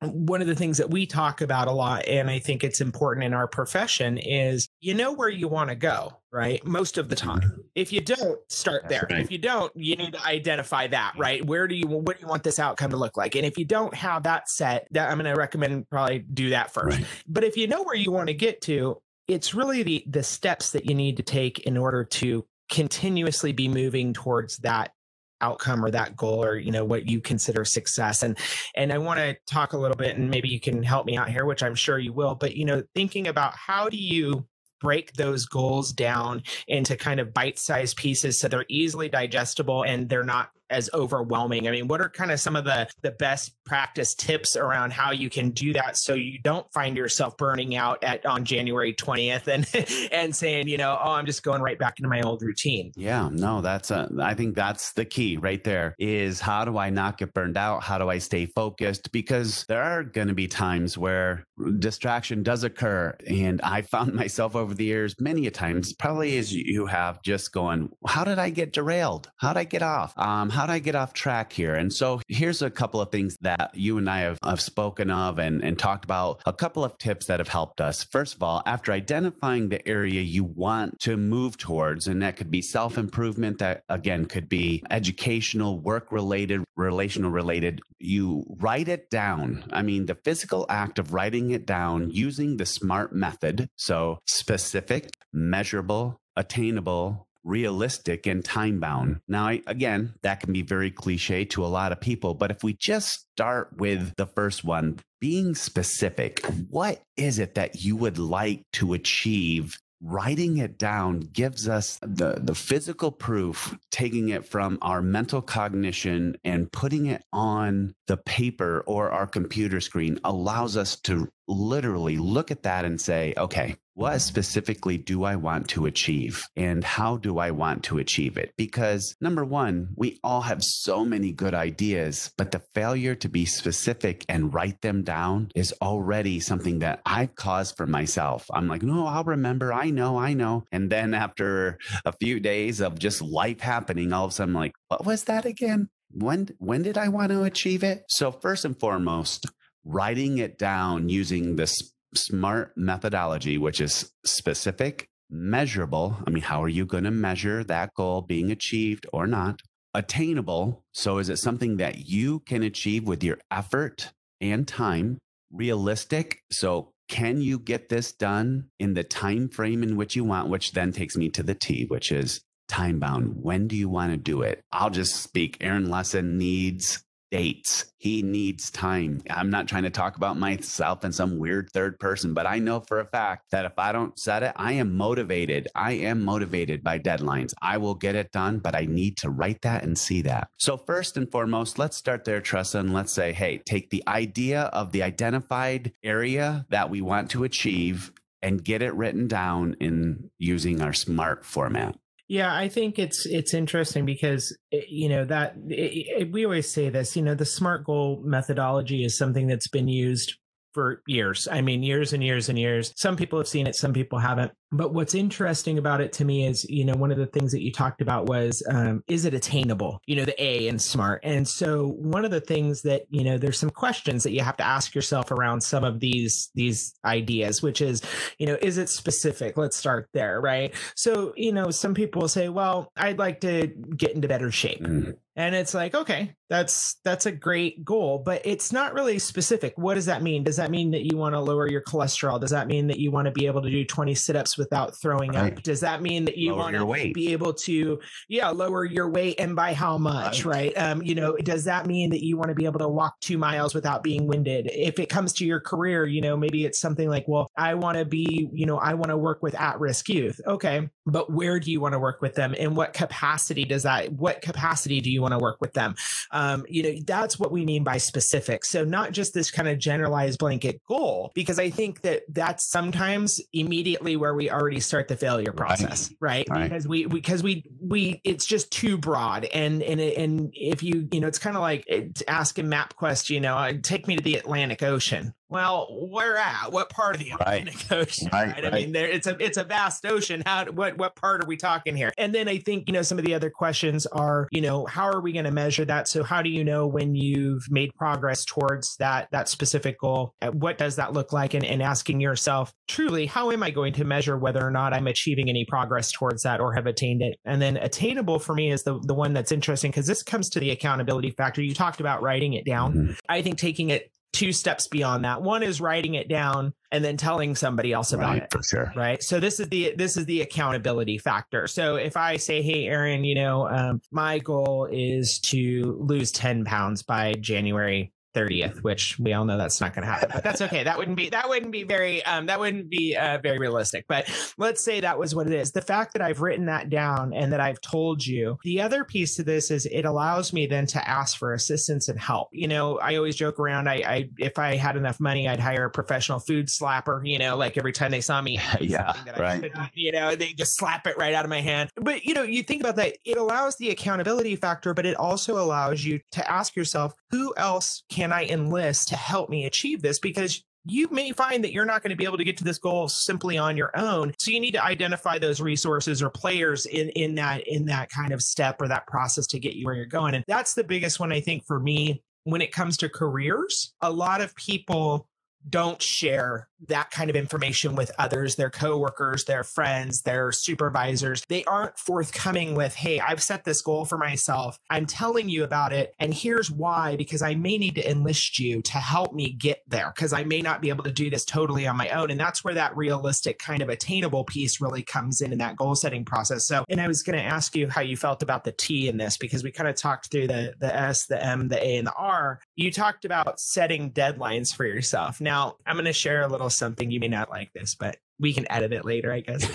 one 0.00 0.40
of 0.40 0.46
the 0.46 0.54
things 0.54 0.78
that 0.78 0.90
we 0.90 1.06
talk 1.06 1.40
about 1.40 1.66
a 1.66 1.72
lot 1.72 2.06
and 2.06 2.30
i 2.30 2.38
think 2.38 2.62
it's 2.62 2.80
important 2.80 3.24
in 3.24 3.34
our 3.34 3.48
profession 3.48 4.16
is 4.18 4.68
you 4.80 4.94
know 4.94 5.12
where 5.12 5.28
you 5.28 5.48
want 5.48 5.70
to 5.70 5.74
go 5.74 6.12
right 6.30 6.64
most 6.64 6.98
of 6.98 7.08
the 7.08 7.16
time 7.16 7.40
mm-hmm. 7.40 7.60
if 7.74 7.92
you 7.92 8.00
don't 8.00 8.38
start 8.48 8.88
there 8.88 9.06
right. 9.10 9.20
if 9.20 9.32
you 9.32 9.38
don't 9.38 9.72
you 9.74 9.96
need 9.96 10.12
to 10.12 10.24
identify 10.24 10.86
that 10.86 11.14
right 11.18 11.44
where 11.46 11.66
do 11.66 11.74
you 11.74 11.86
what 11.86 12.16
do 12.16 12.22
you 12.22 12.28
want 12.28 12.44
this 12.44 12.60
outcome 12.60 12.90
to 12.90 12.96
look 12.96 13.16
like 13.16 13.34
and 13.34 13.44
if 13.44 13.58
you 13.58 13.64
don't 13.64 13.94
have 13.94 14.22
that 14.22 14.48
set 14.48 14.86
that 14.92 15.10
i'm 15.10 15.18
going 15.18 15.32
to 15.32 15.38
recommend 15.38 15.88
probably 15.90 16.20
do 16.20 16.50
that 16.50 16.72
first 16.72 16.98
right. 16.98 17.06
but 17.26 17.42
if 17.42 17.56
you 17.56 17.66
know 17.66 17.82
where 17.82 17.96
you 17.96 18.12
want 18.12 18.28
to 18.28 18.34
get 18.34 18.60
to 18.60 18.96
it's 19.26 19.52
really 19.52 19.82
the 19.82 20.04
the 20.06 20.22
steps 20.22 20.70
that 20.70 20.86
you 20.86 20.94
need 20.94 21.16
to 21.16 21.22
take 21.22 21.60
in 21.60 21.76
order 21.76 22.04
to 22.04 22.44
continuously 22.70 23.52
be 23.52 23.66
moving 23.66 24.12
towards 24.12 24.58
that 24.58 24.92
outcome 25.40 25.84
or 25.84 25.90
that 25.90 26.16
goal 26.16 26.44
or 26.44 26.56
you 26.56 26.72
know 26.72 26.84
what 26.84 27.08
you 27.08 27.20
consider 27.20 27.64
success. 27.64 28.22
And 28.22 28.36
and 28.74 28.92
i 28.92 28.98
want 28.98 29.18
to 29.20 29.36
talk 29.46 29.72
a 29.72 29.78
little 29.78 29.96
bit 29.96 30.16
and 30.16 30.30
maybe 30.30 30.48
you 30.48 30.60
can 30.60 30.82
help 30.82 31.06
me 31.06 31.16
out 31.16 31.28
here 31.28 31.44
which 31.44 31.62
i'm 31.62 31.74
sure 31.74 31.98
you 31.98 32.12
will 32.12 32.34
but 32.34 32.56
you 32.56 32.64
know 32.64 32.82
thinking 32.94 33.26
about 33.26 33.54
how 33.54 33.88
do 33.88 33.96
you 33.96 34.46
break 34.80 35.12
those 35.14 35.46
goals 35.46 35.92
down 35.92 36.42
into 36.68 36.96
kind 36.96 37.18
of 37.20 37.34
bite-sized 37.34 37.96
pieces 37.96 38.38
so 38.38 38.48
they're 38.48 38.64
easily 38.68 39.08
digestible 39.08 39.82
and 39.82 40.08
they're 40.08 40.24
not 40.24 40.50
as 40.70 40.90
overwhelming. 40.94 41.68
I 41.68 41.70
mean 41.70 41.88
what 41.88 42.00
are 42.00 42.08
kind 42.08 42.30
of 42.30 42.40
some 42.40 42.56
of 42.56 42.64
the 42.64 42.88
the 43.02 43.10
best 43.12 43.52
practice 43.64 44.14
tips 44.14 44.56
around 44.56 44.92
how 44.92 45.10
you 45.10 45.28
can 45.30 45.50
do 45.50 45.72
that 45.72 45.96
so 45.96 46.14
you 46.14 46.38
don't 46.38 46.70
find 46.72 46.96
yourself 46.96 47.36
burning 47.36 47.76
out 47.76 48.02
at 48.02 48.24
on 48.24 48.44
january 48.44 48.94
20th 48.94 49.46
and 49.46 50.08
and 50.12 50.34
saying 50.34 50.68
you 50.68 50.76
know 50.76 50.98
oh 51.02 51.12
i'm 51.12 51.26
just 51.26 51.42
going 51.42 51.60
right 51.60 51.78
back 51.78 51.98
into 51.98 52.08
my 52.08 52.20
old 52.22 52.42
routine. 52.42 52.92
Yeah 52.96 53.28
no 53.32 53.60
that's 53.60 53.90
a 53.90 54.08
i 54.20 54.34
think 54.34 54.54
that's 54.54 54.92
the 54.92 55.04
key 55.04 55.36
right 55.36 55.62
there 55.64 55.94
is 55.98 56.40
how 56.40 56.64
do 56.64 56.78
i 56.78 56.90
not 56.90 57.18
get 57.18 57.34
burned 57.34 57.56
out? 57.56 57.82
How 57.82 57.98
do 57.98 58.08
i 58.08 58.18
stay 58.18 58.46
focused? 58.46 59.12
Because 59.12 59.64
there 59.68 59.82
are 59.82 60.02
going 60.02 60.28
to 60.28 60.34
be 60.34 60.48
times 60.48 60.96
where 60.96 61.44
distraction 61.78 62.42
does 62.42 62.64
occur 62.64 63.16
and 63.26 63.60
i 63.62 63.82
found 63.82 64.14
myself 64.14 64.56
over 64.56 64.74
the 64.74 64.84
years 64.84 65.14
many 65.20 65.46
a 65.46 65.50
times 65.50 65.92
probably 65.92 66.36
as 66.38 66.54
you 66.54 66.86
have 66.86 67.22
just 67.22 67.52
going 67.52 67.90
how 68.06 68.24
did 68.24 68.38
i 68.38 68.50
get 68.50 68.72
derailed? 68.72 69.30
How 69.36 69.52
did 69.52 69.60
i 69.60 69.64
get 69.64 69.82
off? 69.82 70.12
Um, 70.16 70.50
how 70.58 70.66
do 70.66 70.72
I 70.72 70.80
get 70.80 70.96
off 70.96 71.12
track 71.12 71.52
here? 71.52 71.76
And 71.76 71.92
so 71.92 72.20
here's 72.26 72.62
a 72.62 72.68
couple 72.68 73.00
of 73.00 73.12
things 73.12 73.36
that 73.42 73.70
you 73.74 73.96
and 73.96 74.10
I 74.10 74.22
have, 74.22 74.38
have 74.42 74.60
spoken 74.60 75.08
of 75.08 75.38
and, 75.38 75.62
and 75.62 75.78
talked 75.78 76.04
about, 76.04 76.42
a 76.46 76.52
couple 76.52 76.82
of 76.82 76.98
tips 76.98 77.26
that 77.26 77.38
have 77.38 77.46
helped 77.46 77.80
us. 77.80 78.02
First 78.02 78.34
of 78.34 78.42
all, 78.42 78.64
after 78.66 78.90
identifying 78.90 79.68
the 79.68 79.86
area 79.86 80.20
you 80.20 80.42
want 80.42 80.98
to 81.02 81.16
move 81.16 81.58
towards, 81.58 82.08
and 82.08 82.20
that 82.22 82.36
could 82.36 82.50
be 82.50 82.60
self 82.60 82.98
improvement, 82.98 83.58
that 83.58 83.84
again 83.88 84.26
could 84.26 84.48
be 84.48 84.82
educational, 84.90 85.78
work 85.78 86.10
related, 86.10 86.64
relational 86.74 87.30
related, 87.30 87.80
you 88.00 88.44
write 88.58 88.88
it 88.88 89.10
down. 89.10 89.62
I 89.72 89.82
mean, 89.82 90.06
the 90.06 90.16
physical 90.16 90.66
act 90.68 90.98
of 90.98 91.14
writing 91.14 91.52
it 91.52 91.66
down 91.66 92.10
using 92.10 92.56
the 92.56 92.66
SMART 92.66 93.12
method. 93.12 93.68
So 93.76 94.18
specific, 94.26 95.10
measurable, 95.32 96.18
attainable, 96.34 97.27
realistic 97.44 98.26
and 98.26 98.44
time 98.44 98.80
bound. 98.80 99.20
Now, 99.28 99.48
again, 99.66 100.14
that 100.22 100.40
can 100.40 100.52
be 100.52 100.62
very 100.62 100.90
cliche 100.90 101.44
to 101.46 101.64
a 101.64 101.68
lot 101.68 101.92
of 101.92 102.00
people, 102.00 102.34
but 102.34 102.50
if 102.50 102.62
we 102.62 102.74
just 102.74 103.26
start 103.32 103.76
with 103.76 104.14
the 104.16 104.26
first 104.26 104.64
one, 104.64 104.98
being 105.20 105.54
specific, 105.54 106.44
what 106.70 107.02
is 107.16 107.38
it 107.38 107.54
that 107.54 107.82
you 107.82 107.96
would 107.96 108.18
like 108.18 108.62
to 108.74 108.92
achieve 108.92 109.78
writing 110.00 110.58
it 110.58 110.78
down 110.78 111.20
gives 111.20 111.68
us 111.68 111.98
the, 112.02 112.38
the 112.40 112.54
physical 112.54 113.10
proof, 113.10 113.76
taking 113.90 114.28
it 114.28 114.44
from 114.44 114.78
our 114.82 115.02
mental 115.02 115.42
cognition 115.42 116.36
and 116.44 116.70
putting 116.70 117.06
it 117.06 117.22
on 117.32 117.94
the 118.06 118.16
paper 118.16 118.82
or 118.86 119.10
our 119.10 119.26
computer 119.26 119.80
screen 119.80 120.18
allows 120.24 120.76
us 120.76 120.96
to 120.96 121.28
literally 121.48 122.16
look 122.16 122.50
at 122.50 122.62
that 122.62 122.84
and 122.84 123.00
say, 123.00 123.34
okay, 123.36 123.76
what 123.98 124.20
specifically 124.20 124.96
do 124.96 125.24
I 125.24 125.34
want 125.34 125.66
to 125.70 125.86
achieve 125.86 126.44
and 126.54 126.84
how 126.84 127.16
do 127.16 127.38
I 127.38 127.50
want 127.50 127.82
to 127.84 127.98
achieve 127.98 128.36
it? 128.36 128.52
Because 128.56 129.16
number 129.20 129.44
one, 129.44 129.88
we 129.96 130.20
all 130.22 130.42
have 130.42 130.62
so 130.62 131.04
many 131.04 131.32
good 131.32 131.52
ideas, 131.52 132.30
but 132.38 132.52
the 132.52 132.62
failure 132.76 133.16
to 133.16 133.28
be 133.28 133.44
specific 133.44 134.24
and 134.28 134.54
write 134.54 134.82
them 134.82 135.02
down 135.02 135.50
is 135.56 135.74
already 135.82 136.38
something 136.38 136.78
that 136.78 137.00
I've 137.04 137.34
caused 137.34 137.76
for 137.76 137.88
myself. 137.88 138.46
I'm 138.52 138.68
like, 138.68 138.84
no, 138.84 139.04
I'll 139.04 139.24
remember. 139.24 139.72
I 139.72 139.90
know, 139.90 140.16
I 140.16 140.32
know. 140.32 140.62
And 140.70 140.90
then 140.90 141.12
after 141.12 141.76
a 142.04 142.12
few 142.12 142.38
days 142.38 142.80
of 142.80 143.00
just 143.00 143.20
life 143.20 143.58
happening, 143.58 144.12
all 144.12 144.26
of 144.26 144.30
a 144.30 144.34
sudden, 144.34 144.54
I'm 144.54 144.60
like, 144.60 144.74
what 144.86 145.06
was 145.06 145.24
that 145.24 145.44
again? 145.44 145.88
When 146.12 146.50
when 146.58 146.82
did 146.82 146.96
I 146.96 147.08
want 147.08 147.32
to 147.32 147.42
achieve 147.42 147.82
it? 147.82 148.04
So 148.08 148.30
first 148.30 148.64
and 148.64 148.78
foremost, 148.78 149.46
writing 149.84 150.38
it 150.38 150.56
down 150.56 151.08
using 151.08 151.56
this 151.56 151.92
SMART 152.14 152.72
methodology, 152.76 153.58
which 153.58 153.80
is 153.80 154.12
specific, 154.24 155.08
measurable. 155.30 156.16
I 156.26 156.30
mean, 156.30 156.42
how 156.42 156.62
are 156.62 156.68
you 156.68 156.86
going 156.86 157.04
to 157.04 157.10
measure 157.10 157.64
that 157.64 157.94
goal 157.94 158.22
being 158.22 158.50
achieved 158.50 159.06
or 159.12 159.26
not? 159.26 159.60
Attainable. 159.94 160.84
So, 160.92 161.18
is 161.18 161.28
it 161.28 161.38
something 161.38 161.76
that 161.78 162.06
you 162.06 162.40
can 162.40 162.62
achieve 162.62 163.06
with 163.06 163.24
your 163.24 163.38
effort 163.50 164.12
and 164.40 164.66
time? 164.66 165.18
Realistic. 165.50 166.40
So, 166.50 166.92
can 167.08 167.40
you 167.40 167.58
get 167.58 167.88
this 167.88 168.12
done 168.12 168.68
in 168.78 168.94
the 168.94 169.04
time 169.04 169.48
frame 169.48 169.82
in 169.82 169.96
which 169.96 170.14
you 170.14 170.24
want? 170.24 170.48
Which 170.48 170.72
then 170.72 170.92
takes 170.92 171.16
me 171.16 171.30
to 171.30 171.42
the 171.42 171.54
T, 171.54 171.86
which 171.86 172.12
is 172.12 172.42
time 172.68 172.98
bound. 172.98 173.42
When 173.42 173.66
do 173.66 173.74
you 173.74 173.88
want 173.88 174.12
to 174.12 174.18
do 174.18 174.42
it? 174.42 174.60
I'll 174.70 174.90
just 174.90 175.16
speak. 175.16 175.56
Aaron 175.60 175.88
Lesson 175.88 176.36
needs 176.36 177.02
dates. 177.30 177.92
He 177.98 178.22
needs 178.22 178.70
time. 178.70 179.22
I'm 179.28 179.50
not 179.50 179.68
trying 179.68 179.82
to 179.82 179.90
talk 179.90 180.16
about 180.16 180.38
myself 180.38 181.04
in 181.04 181.12
some 181.12 181.38
weird 181.38 181.70
third 181.70 181.98
person, 181.98 182.34
but 182.34 182.46
I 182.46 182.58
know 182.58 182.80
for 182.80 183.00
a 183.00 183.04
fact 183.04 183.50
that 183.50 183.64
if 183.64 183.72
I 183.78 183.92
don't 183.92 184.18
set 184.18 184.42
it, 184.42 184.52
I 184.56 184.72
am 184.72 184.96
motivated. 184.96 185.68
I 185.74 185.92
am 185.92 186.24
motivated 186.24 186.82
by 186.82 186.98
deadlines. 186.98 187.52
I 187.60 187.78
will 187.78 187.94
get 187.94 188.14
it 188.14 188.32
done, 188.32 188.58
but 188.58 188.74
I 188.74 188.86
need 188.86 189.16
to 189.18 189.30
write 189.30 189.62
that 189.62 189.82
and 189.82 189.98
see 189.98 190.22
that. 190.22 190.48
So, 190.58 190.76
first 190.76 191.16
and 191.16 191.30
foremost, 191.30 191.78
let's 191.78 191.96
start 191.96 192.24
there, 192.24 192.40
Tressa, 192.40 192.78
and 192.78 192.94
let's 192.94 193.12
say, 193.12 193.32
hey, 193.32 193.58
take 193.58 193.90
the 193.90 194.04
idea 194.06 194.62
of 194.62 194.92
the 194.92 195.02
identified 195.02 195.92
area 196.02 196.66
that 196.70 196.90
we 196.90 197.00
want 197.00 197.30
to 197.30 197.44
achieve 197.44 198.12
and 198.42 198.64
get 198.64 198.82
it 198.82 198.94
written 198.94 199.26
down 199.26 199.76
in 199.80 200.30
using 200.38 200.80
our 200.80 200.92
smart 200.92 201.44
format. 201.44 201.96
Yeah, 202.28 202.54
I 202.54 202.68
think 202.68 202.98
it's 202.98 203.24
it's 203.24 203.54
interesting 203.54 204.04
because 204.04 204.56
eh, 204.72 204.82
you 204.88 205.08
know 205.08 205.24
that 205.24 205.54
it, 205.68 206.22
it, 206.22 206.32
we 206.32 206.44
always 206.44 206.70
say 206.70 206.90
this. 206.90 207.16
You 207.16 207.22
know, 207.22 207.34
the 207.34 207.46
SMART 207.46 207.84
goal 207.84 208.22
methodology 208.22 209.02
is 209.02 209.16
something 209.16 209.46
that's 209.46 209.68
been 209.68 209.88
used 209.88 210.36
for 210.74 211.02
years. 211.06 211.48
I 211.50 211.62
mean, 211.62 211.82
years 211.82 212.12
and 212.12 212.22
years 212.22 212.50
and 212.50 212.58
years. 212.58 212.92
Some 212.96 213.16
people 213.16 213.38
have 213.38 213.48
seen 213.48 213.66
it, 213.66 213.74
some 213.74 213.94
people 213.94 214.18
haven't. 214.18 214.52
But 214.70 214.92
what's 214.92 215.14
interesting 215.14 215.78
about 215.78 216.00
it 216.00 216.12
to 216.14 216.24
me 216.24 216.46
is, 216.46 216.68
you 216.68 216.84
know, 216.84 216.94
one 216.94 217.10
of 217.10 217.18
the 217.18 217.26
things 217.26 217.52
that 217.52 217.62
you 217.62 217.72
talked 217.72 218.02
about 218.02 218.26
was, 218.26 218.62
um, 218.68 219.02
is 219.06 219.24
it 219.24 219.34
attainable? 219.34 220.00
You 220.06 220.16
know, 220.16 220.24
the 220.24 220.42
A 220.42 220.68
and 220.68 220.80
smart. 220.80 221.20
And 221.24 221.48
so 221.48 221.88
one 221.98 222.24
of 222.24 222.30
the 222.30 222.40
things 222.40 222.82
that, 222.82 223.02
you 223.08 223.24
know, 223.24 223.38
there's 223.38 223.58
some 223.58 223.70
questions 223.70 224.24
that 224.24 224.32
you 224.32 224.42
have 224.42 224.56
to 224.58 224.66
ask 224.66 224.94
yourself 224.94 225.30
around 225.30 225.62
some 225.62 225.84
of 225.84 226.00
these, 226.00 226.50
these 226.54 226.94
ideas, 227.04 227.62
which 227.62 227.80
is, 227.80 228.02
you 228.38 228.46
know, 228.46 228.58
is 228.60 228.76
it 228.76 228.88
specific? 228.88 229.56
Let's 229.56 229.76
start 229.76 230.08
there. 230.12 230.40
Right. 230.40 230.74
So, 230.94 231.32
you 231.36 231.52
know, 231.52 231.70
some 231.70 231.94
people 231.94 232.28
say, 232.28 232.48
well, 232.48 232.92
I'd 232.96 233.18
like 233.18 233.40
to 233.40 233.68
get 233.96 234.12
into 234.12 234.28
better 234.28 234.50
shape. 234.50 234.82
Mm-hmm 234.82 235.12
and 235.38 235.54
it's 235.54 235.72
like 235.72 235.94
okay 235.94 236.34
that's 236.50 236.96
that's 237.04 237.24
a 237.24 237.32
great 237.32 237.84
goal 237.84 238.18
but 238.18 238.42
it's 238.44 238.72
not 238.72 238.92
really 238.92 239.18
specific 239.18 239.72
what 239.76 239.94
does 239.94 240.06
that 240.06 240.22
mean 240.22 240.42
does 240.42 240.56
that 240.56 240.70
mean 240.70 240.90
that 240.90 241.04
you 241.04 241.16
want 241.16 241.34
to 241.34 241.40
lower 241.40 241.70
your 241.70 241.80
cholesterol 241.80 242.40
does 242.40 242.50
that 242.50 242.66
mean 242.66 242.88
that 242.88 242.98
you 242.98 243.10
want 243.10 243.26
to 243.26 243.30
be 243.30 243.46
able 243.46 243.62
to 243.62 243.70
do 243.70 243.84
20 243.84 244.14
sit-ups 244.14 244.57
without 244.58 245.00
throwing 245.00 245.32
right. 245.32 245.56
up 245.56 245.62
does 245.62 245.80
that 245.80 246.02
mean 246.02 246.24
that 246.24 246.36
you 246.36 246.54
want 246.54 246.74
to 246.74 247.12
be 247.12 247.32
able 247.32 247.52
to 247.52 247.98
yeah 248.28 248.48
lower 248.48 248.84
your 248.84 249.08
weight 249.08 249.38
and 249.38 249.54
by 249.54 249.72
how 249.72 249.98
much 249.98 250.44
right. 250.44 250.72
right? 250.76 250.90
Um 250.90 251.02
you 251.02 251.14
know 251.14 251.36
does 251.36 251.64
that 251.64 251.86
mean 251.86 252.10
that 252.10 252.24
you 252.24 252.36
want 252.36 252.48
to 252.48 252.54
be 252.54 252.64
able 252.64 252.80
to 252.80 252.88
walk 252.88 253.18
two 253.20 253.38
miles 253.38 253.74
without 253.74 254.02
being 254.02 254.26
winded? 254.26 254.70
If 254.72 254.98
it 254.98 255.08
comes 255.08 255.32
to 255.34 255.46
your 255.46 255.60
career 255.60 256.06
you 256.06 256.20
know 256.20 256.36
maybe 256.36 256.64
it's 256.64 256.80
something 256.80 257.08
like 257.08 257.24
well 257.26 257.50
i 257.56 257.74
want 257.74 257.98
to 257.98 258.04
be 258.04 258.48
you 258.52 258.66
know 258.66 258.78
i 258.78 258.94
want 258.94 259.10
to 259.10 259.16
work 259.16 259.42
with 259.42 259.54
at-risk 259.54 260.08
youth. 260.08 260.40
Okay 260.46 260.88
but 261.06 261.32
where 261.32 261.58
do 261.58 261.70
you 261.70 261.80
want 261.80 261.94
to 261.94 261.98
work 261.98 262.20
with 262.20 262.34
them? 262.34 262.52
In 262.52 262.74
what 262.74 262.92
capacity 262.92 263.64
does 263.64 263.84
that 263.84 264.12
what 264.12 264.42
capacity 264.42 265.00
do 265.00 265.10
you 265.10 265.22
want 265.22 265.32
to 265.32 265.38
work 265.38 265.58
with 265.60 265.72
them? 265.72 265.94
Um, 266.30 266.66
you 266.68 266.82
know 266.82 266.94
that's 267.06 267.38
what 267.38 267.50
we 267.50 267.64
mean 267.64 267.84
by 267.84 267.96
specific. 267.96 268.64
So 268.64 268.84
not 268.84 269.12
just 269.12 269.32
this 269.32 269.50
kind 269.50 269.68
of 269.68 269.78
generalized 269.78 270.38
blanket 270.38 270.80
goal 270.86 271.32
because 271.34 271.58
i 271.58 271.70
think 271.70 272.02
that 272.02 272.22
that's 272.28 272.64
sometimes 272.64 273.40
immediately 273.52 274.16
where 274.16 274.34
we 274.34 274.47
already 274.50 274.80
start 274.80 275.08
the 275.08 275.16
failure 275.16 275.52
process 275.52 276.10
right, 276.20 276.46
right? 276.48 276.50
right. 276.50 276.62
because 276.64 276.88
we 276.88 277.06
because 277.06 277.42
we 277.42 277.64
we 277.80 278.20
it's 278.24 278.46
just 278.46 278.70
too 278.70 278.98
broad 278.98 279.44
and 279.46 279.82
and 279.82 280.00
and 280.00 280.50
if 280.54 280.82
you 280.82 281.08
you 281.12 281.20
know 281.20 281.26
it's 281.26 281.38
kind 281.38 281.56
of 281.56 281.62
like 281.62 281.84
eh, 281.88 282.06
asking 282.26 282.66
mapquest 282.66 283.30
you 283.30 283.40
know 283.40 283.56
uh, 283.56 283.72
take 283.82 284.06
me 284.06 284.16
to 284.16 284.22
the 284.22 284.36
atlantic 284.36 284.82
ocean 284.82 285.34
well, 285.50 285.86
where 285.90 286.36
at? 286.36 286.72
What 286.72 286.90
part 286.90 287.14
of 287.14 287.20
the 287.20 287.30
Atlantic 287.30 287.74
right. 287.90 287.92
Ocean? 287.98 288.28
Right, 288.32 288.48
right? 288.48 288.64
I 288.66 288.70
mean, 288.70 288.92
there 288.92 289.08
it's 289.08 289.26
a 289.26 289.36
it's 289.42 289.56
a 289.56 289.64
vast 289.64 290.04
ocean. 290.04 290.42
How 290.44 290.66
what 290.66 290.98
what 290.98 291.16
part 291.16 291.42
are 291.42 291.46
we 291.46 291.56
talking 291.56 291.96
here? 291.96 292.12
And 292.18 292.34
then 292.34 292.48
I 292.48 292.58
think 292.58 292.84
you 292.86 292.92
know 292.92 293.02
some 293.02 293.18
of 293.18 293.24
the 293.24 293.34
other 293.34 293.50
questions 293.50 294.06
are 294.06 294.48
you 294.50 294.60
know 294.60 294.84
how 294.86 295.08
are 295.08 295.20
we 295.20 295.32
going 295.32 295.46
to 295.46 295.50
measure 295.50 295.84
that? 295.86 296.08
So 296.08 296.22
how 296.22 296.42
do 296.42 296.50
you 296.50 296.64
know 296.64 296.86
when 296.86 297.14
you've 297.14 297.62
made 297.70 297.94
progress 297.96 298.44
towards 298.44 298.96
that 298.96 299.28
that 299.32 299.48
specific 299.48 299.98
goal? 299.98 300.34
Uh, 300.42 300.50
what 300.50 300.76
does 300.76 300.96
that 300.96 301.12
look 301.12 301.32
like? 301.32 301.54
And, 301.54 301.64
and 301.64 301.82
asking 301.82 302.20
yourself 302.20 302.72
truly, 302.86 303.26
how 303.26 303.50
am 303.50 303.62
I 303.62 303.70
going 303.70 303.94
to 303.94 304.04
measure 304.04 304.36
whether 304.36 304.64
or 304.64 304.70
not 304.70 304.92
I'm 304.92 305.06
achieving 305.06 305.48
any 305.48 305.64
progress 305.64 306.12
towards 306.12 306.42
that 306.42 306.60
or 306.60 306.74
have 306.74 306.86
attained 306.86 307.22
it? 307.22 307.38
And 307.44 307.60
then 307.62 307.76
attainable 307.78 308.38
for 308.38 308.54
me 308.54 308.70
is 308.70 308.82
the 308.82 309.00
the 309.04 309.14
one 309.14 309.32
that's 309.32 309.52
interesting 309.52 309.90
because 309.90 310.06
this 310.06 310.22
comes 310.22 310.50
to 310.50 310.60
the 310.60 310.70
accountability 310.70 311.30
factor. 311.30 311.62
You 311.62 311.74
talked 311.74 312.00
about 312.00 312.22
writing 312.22 312.52
it 312.52 312.66
down. 312.66 312.92
Mm-hmm. 312.92 313.12
I 313.28 313.40
think 313.40 313.56
taking 313.56 313.90
it 313.90 314.10
two 314.32 314.52
steps 314.52 314.88
beyond 314.88 315.24
that. 315.24 315.42
One 315.42 315.62
is 315.62 315.80
writing 315.80 316.14
it 316.14 316.28
down 316.28 316.72
and 316.92 317.04
then 317.04 317.16
telling 317.16 317.54
somebody 317.54 317.92
else 317.92 318.12
about 318.12 318.34
right, 318.34 318.42
it. 318.42 318.52
For 318.52 318.62
sure. 318.62 318.92
Right. 318.96 319.22
So 319.22 319.40
this 319.40 319.60
is 319.60 319.68
the 319.68 319.94
this 319.96 320.16
is 320.16 320.26
the 320.26 320.42
accountability 320.42 321.18
factor. 321.18 321.66
So 321.66 321.96
if 321.96 322.16
I 322.16 322.36
say, 322.36 322.62
hey 322.62 322.86
Aaron, 322.86 323.24
you 323.24 323.34
know, 323.34 323.68
um, 323.68 324.00
my 324.10 324.38
goal 324.38 324.88
is 324.90 325.38
to 325.40 325.96
lose 326.00 326.32
10 326.32 326.64
pounds 326.64 327.02
by 327.02 327.34
January 327.34 328.12
30th, 328.38 328.82
which 328.82 329.18
we 329.18 329.32
all 329.32 329.44
know 329.44 329.58
that's 329.58 329.80
not 329.80 329.94
going 329.94 330.06
to 330.06 330.12
happen, 330.12 330.30
but 330.32 330.44
that's 330.44 330.60
okay. 330.62 330.84
That 330.84 330.98
wouldn't 330.98 331.16
be, 331.16 331.28
that 331.30 331.48
wouldn't 331.48 331.72
be 331.72 331.82
very, 331.82 332.24
um, 332.24 332.46
that 332.46 332.60
wouldn't 332.60 332.88
be 332.88 333.16
uh, 333.16 333.38
very 333.42 333.58
realistic, 333.58 334.04
but 334.08 334.30
let's 334.58 334.82
say 334.82 335.00
that 335.00 335.18
was 335.18 335.34
what 335.34 335.46
it 335.46 335.52
is. 335.52 335.72
The 335.72 335.82
fact 335.82 336.12
that 336.12 336.22
I've 336.22 336.40
written 336.40 336.66
that 336.66 336.90
down 336.90 337.32
and 337.32 337.52
that 337.52 337.60
I've 337.60 337.80
told 337.80 338.24
you, 338.24 338.58
the 338.64 338.80
other 338.80 339.04
piece 339.04 339.36
to 339.36 339.42
this 339.42 339.70
is 339.70 339.86
it 339.86 340.04
allows 340.04 340.52
me 340.52 340.66
then 340.66 340.86
to 340.86 341.08
ask 341.08 341.38
for 341.38 341.54
assistance 341.54 342.08
and 342.08 342.18
help. 342.18 342.48
You 342.52 342.68
know, 342.68 342.98
I 342.98 343.16
always 343.16 343.36
joke 343.36 343.58
around. 343.58 343.88
I, 343.88 343.94
I 343.94 344.30
if 344.38 344.58
I 344.58 344.76
had 344.76 344.96
enough 344.96 345.20
money, 345.20 345.48
I'd 345.48 345.60
hire 345.60 345.86
a 345.86 345.90
professional 345.90 346.38
food 346.38 346.66
slapper, 346.66 347.20
you 347.24 347.38
know, 347.38 347.56
like 347.56 347.76
every 347.76 347.92
time 347.92 348.10
they 348.10 348.20
saw 348.20 348.40
me, 348.40 348.60
yeah, 348.80 349.14
right. 349.38 349.70
You 349.94 350.12
know, 350.12 350.34
they 350.34 350.52
just 350.52 350.76
slap 350.76 351.06
it 351.06 351.16
right 351.18 351.34
out 351.34 351.44
of 351.44 351.50
my 351.50 351.60
hand. 351.60 351.90
But, 351.96 352.24
you 352.24 352.34
know, 352.34 352.42
you 352.42 352.62
think 352.62 352.82
about 352.82 352.96
that, 352.96 353.16
it 353.24 353.36
allows 353.36 353.76
the 353.76 353.90
accountability 353.90 354.56
factor, 354.56 354.94
but 354.94 355.06
it 355.06 355.16
also 355.16 355.58
allows 355.58 356.04
you 356.04 356.20
to 356.32 356.50
ask 356.50 356.76
yourself, 356.76 357.14
who 357.30 357.54
else 357.56 358.02
can 358.08 358.27
I 358.32 358.44
enlist 358.44 359.08
to 359.08 359.16
help 359.16 359.50
me 359.50 359.66
achieve 359.66 360.02
this? 360.02 360.18
Because 360.18 360.62
you 360.84 361.08
may 361.10 361.32
find 361.32 361.62
that 361.64 361.72
you're 361.72 361.84
not 361.84 362.02
going 362.02 362.10
to 362.10 362.16
be 362.16 362.24
able 362.24 362.38
to 362.38 362.44
get 362.44 362.56
to 362.58 362.64
this 362.64 362.78
goal 362.78 363.08
simply 363.08 363.58
on 363.58 363.76
your 363.76 363.90
own 363.96 364.32
so 364.38 364.50
you 364.50 364.60
need 364.60 364.72
to 364.72 364.82
identify 364.82 365.38
those 365.38 365.60
resources 365.60 366.22
or 366.22 366.30
players 366.30 366.86
in 366.86 367.08
in 367.10 367.34
that 367.34 367.66
in 367.66 367.84
that 367.84 368.08
kind 368.10 368.32
of 368.32 368.42
step 368.42 368.80
or 368.80 368.88
that 368.88 369.06
process 369.06 369.46
to 369.46 369.58
get 369.58 369.74
you 369.74 369.84
where 369.84 369.94
you're 369.94 370.06
going 370.06 370.34
and 370.34 370.44
that's 370.46 370.74
the 370.74 370.84
biggest 370.84 371.20
one 371.20 371.32
i 371.32 371.40
think 371.40 371.64
for 371.66 371.80
me 371.80 372.22
when 372.44 372.60
it 372.60 372.72
comes 372.72 372.96
to 372.96 373.08
careers 373.08 373.92
a 374.02 374.10
lot 374.10 374.40
of 374.40 374.54
people 374.54 375.28
don't 375.68 376.00
share 376.00 376.68
that 376.86 377.10
kind 377.10 377.28
of 377.28 377.34
information 377.34 377.96
with 377.96 378.12
others, 378.18 378.54
their 378.54 378.70
coworkers, 378.70 379.44
their 379.44 379.64
friends, 379.64 380.22
their 380.22 380.52
supervisors. 380.52 381.42
They 381.48 381.64
aren't 381.64 381.98
forthcoming 381.98 382.74
with, 382.74 382.94
hey, 382.94 383.18
I've 383.18 383.42
set 383.42 383.64
this 383.64 383.82
goal 383.82 384.04
for 384.04 384.16
myself. 384.16 384.78
I'm 384.88 385.04
telling 385.04 385.48
you 385.48 385.64
about 385.64 385.92
it. 385.92 386.14
And 386.20 386.32
here's 386.32 386.70
why, 386.70 387.16
because 387.16 387.42
I 387.42 387.56
may 387.56 387.78
need 387.78 387.96
to 387.96 388.08
enlist 388.08 388.60
you 388.60 388.80
to 388.82 388.98
help 388.98 389.34
me 389.34 389.50
get 389.50 389.82
there, 389.88 390.12
because 390.14 390.32
I 390.32 390.44
may 390.44 390.62
not 390.62 390.80
be 390.80 390.88
able 390.88 391.02
to 391.04 391.12
do 391.12 391.28
this 391.30 391.44
totally 391.44 391.86
on 391.86 391.96
my 391.96 392.08
own. 392.10 392.30
And 392.30 392.38
that's 392.38 392.62
where 392.62 392.74
that 392.74 392.96
realistic 392.96 393.58
kind 393.58 393.82
of 393.82 393.88
attainable 393.88 394.44
piece 394.44 394.80
really 394.80 395.02
comes 395.02 395.40
in 395.40 395.50
in 395.52 395.58
that 395.58 395.76
goal 395.76 395.96
setting 395.96 396.24
process. 396.24 396.66
So, 396.66 396.84
and 396.88 397.00
I 397.00 397.08
was 397.08 397.24
going 397.24 397.38
to 397.38 397.44
ask 397.44 397.74
you 397.74 397.88
how 397.88 398.02
you 398.02 398.16
felt 398.16 398.42
about 398.42 398.62
the 398.62 398.72
T 398.72 399.08
in 399.08 399.16
this, 399.16 399.36
because 399.36 399.64
we 399.64 399.72
kind 399.72 399.88
of 399.88 399.96
talked 399.96 400.30
through 400.30 400.46
the, 400.46 400.74
the 400.78 400.94
S, 400.94 401.26
the 401.26 401.44
M, 401.44 401.66
the 401.66 401.84
A, 401.84 401.96
and 401.96 402.06
the 402.06 402.14
R. 402.14 402.60
You 402.76 402.92
talked 402.92 403.24
about 403.24 403.58
setting 403.58 404.12
deadlines 404.12 404.72
for 404.74 404.86
yourself. 404.86 405.40
I'm 405.48 405.96
going 405.96 406.04
to 406.04 406.12
share 406.12 406.42
a 406.42 406.48
little 406.48 406.58
little 406.58 406.70
something. 406.70 407.10
You 407.10 407.20
may 407.20 407.28
not 407.28 407.50
like 407.50 407.72
this, 407.72 407.94
but 407.94 408.16
we 408.40 408.52
can 408.52 408.70
edit 408.70 408.92
it 408.92 409.04
later, 409.04 409.32
I 409.32 409.40
guess. 409.40 409.66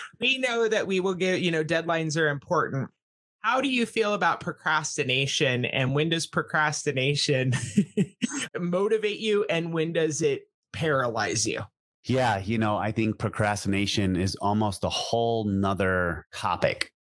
we 0.20 0.38
know 0.38 0.68
that 0.68 0.86
we 0.86 1.00
will 1.00 1.14
give, 1.14 1.40
you 1.40 1.50
know, 1.50 1.64
deadlines 1.64 2.16
are 2.20 2.28
important. 2.28 2.90
How 3.40 3.60
do 3.60 3.68
you 3.68 3.86
feel 3.86 4.14
about 4.14 4.40
procrastination 4.40 5.64
and 5.66 5.94
when 5.94 6.08
does 6.08 6.26
procrastination 6.26 7.52
motivate 8.58 9.18
you 9.18 9.44
and 9.50 9.72
when 9.72 9.92
does 9.92 10.22
it 10.22 10.48
paralyze 10.72 11.46
you? 11.46 11.62
Yeah, 12.04 12.38
you 12.38 12.58
know, 12.58 12.76
I 12.76 12.92
think 12.92 13.18
procrastination 13.18 14.16
is 14.16 14.36
almost 14.36 14.84
a 14.84 14.88
whole 14.88 15.44
nother 15.44 16.26
topic. 16.32 16.92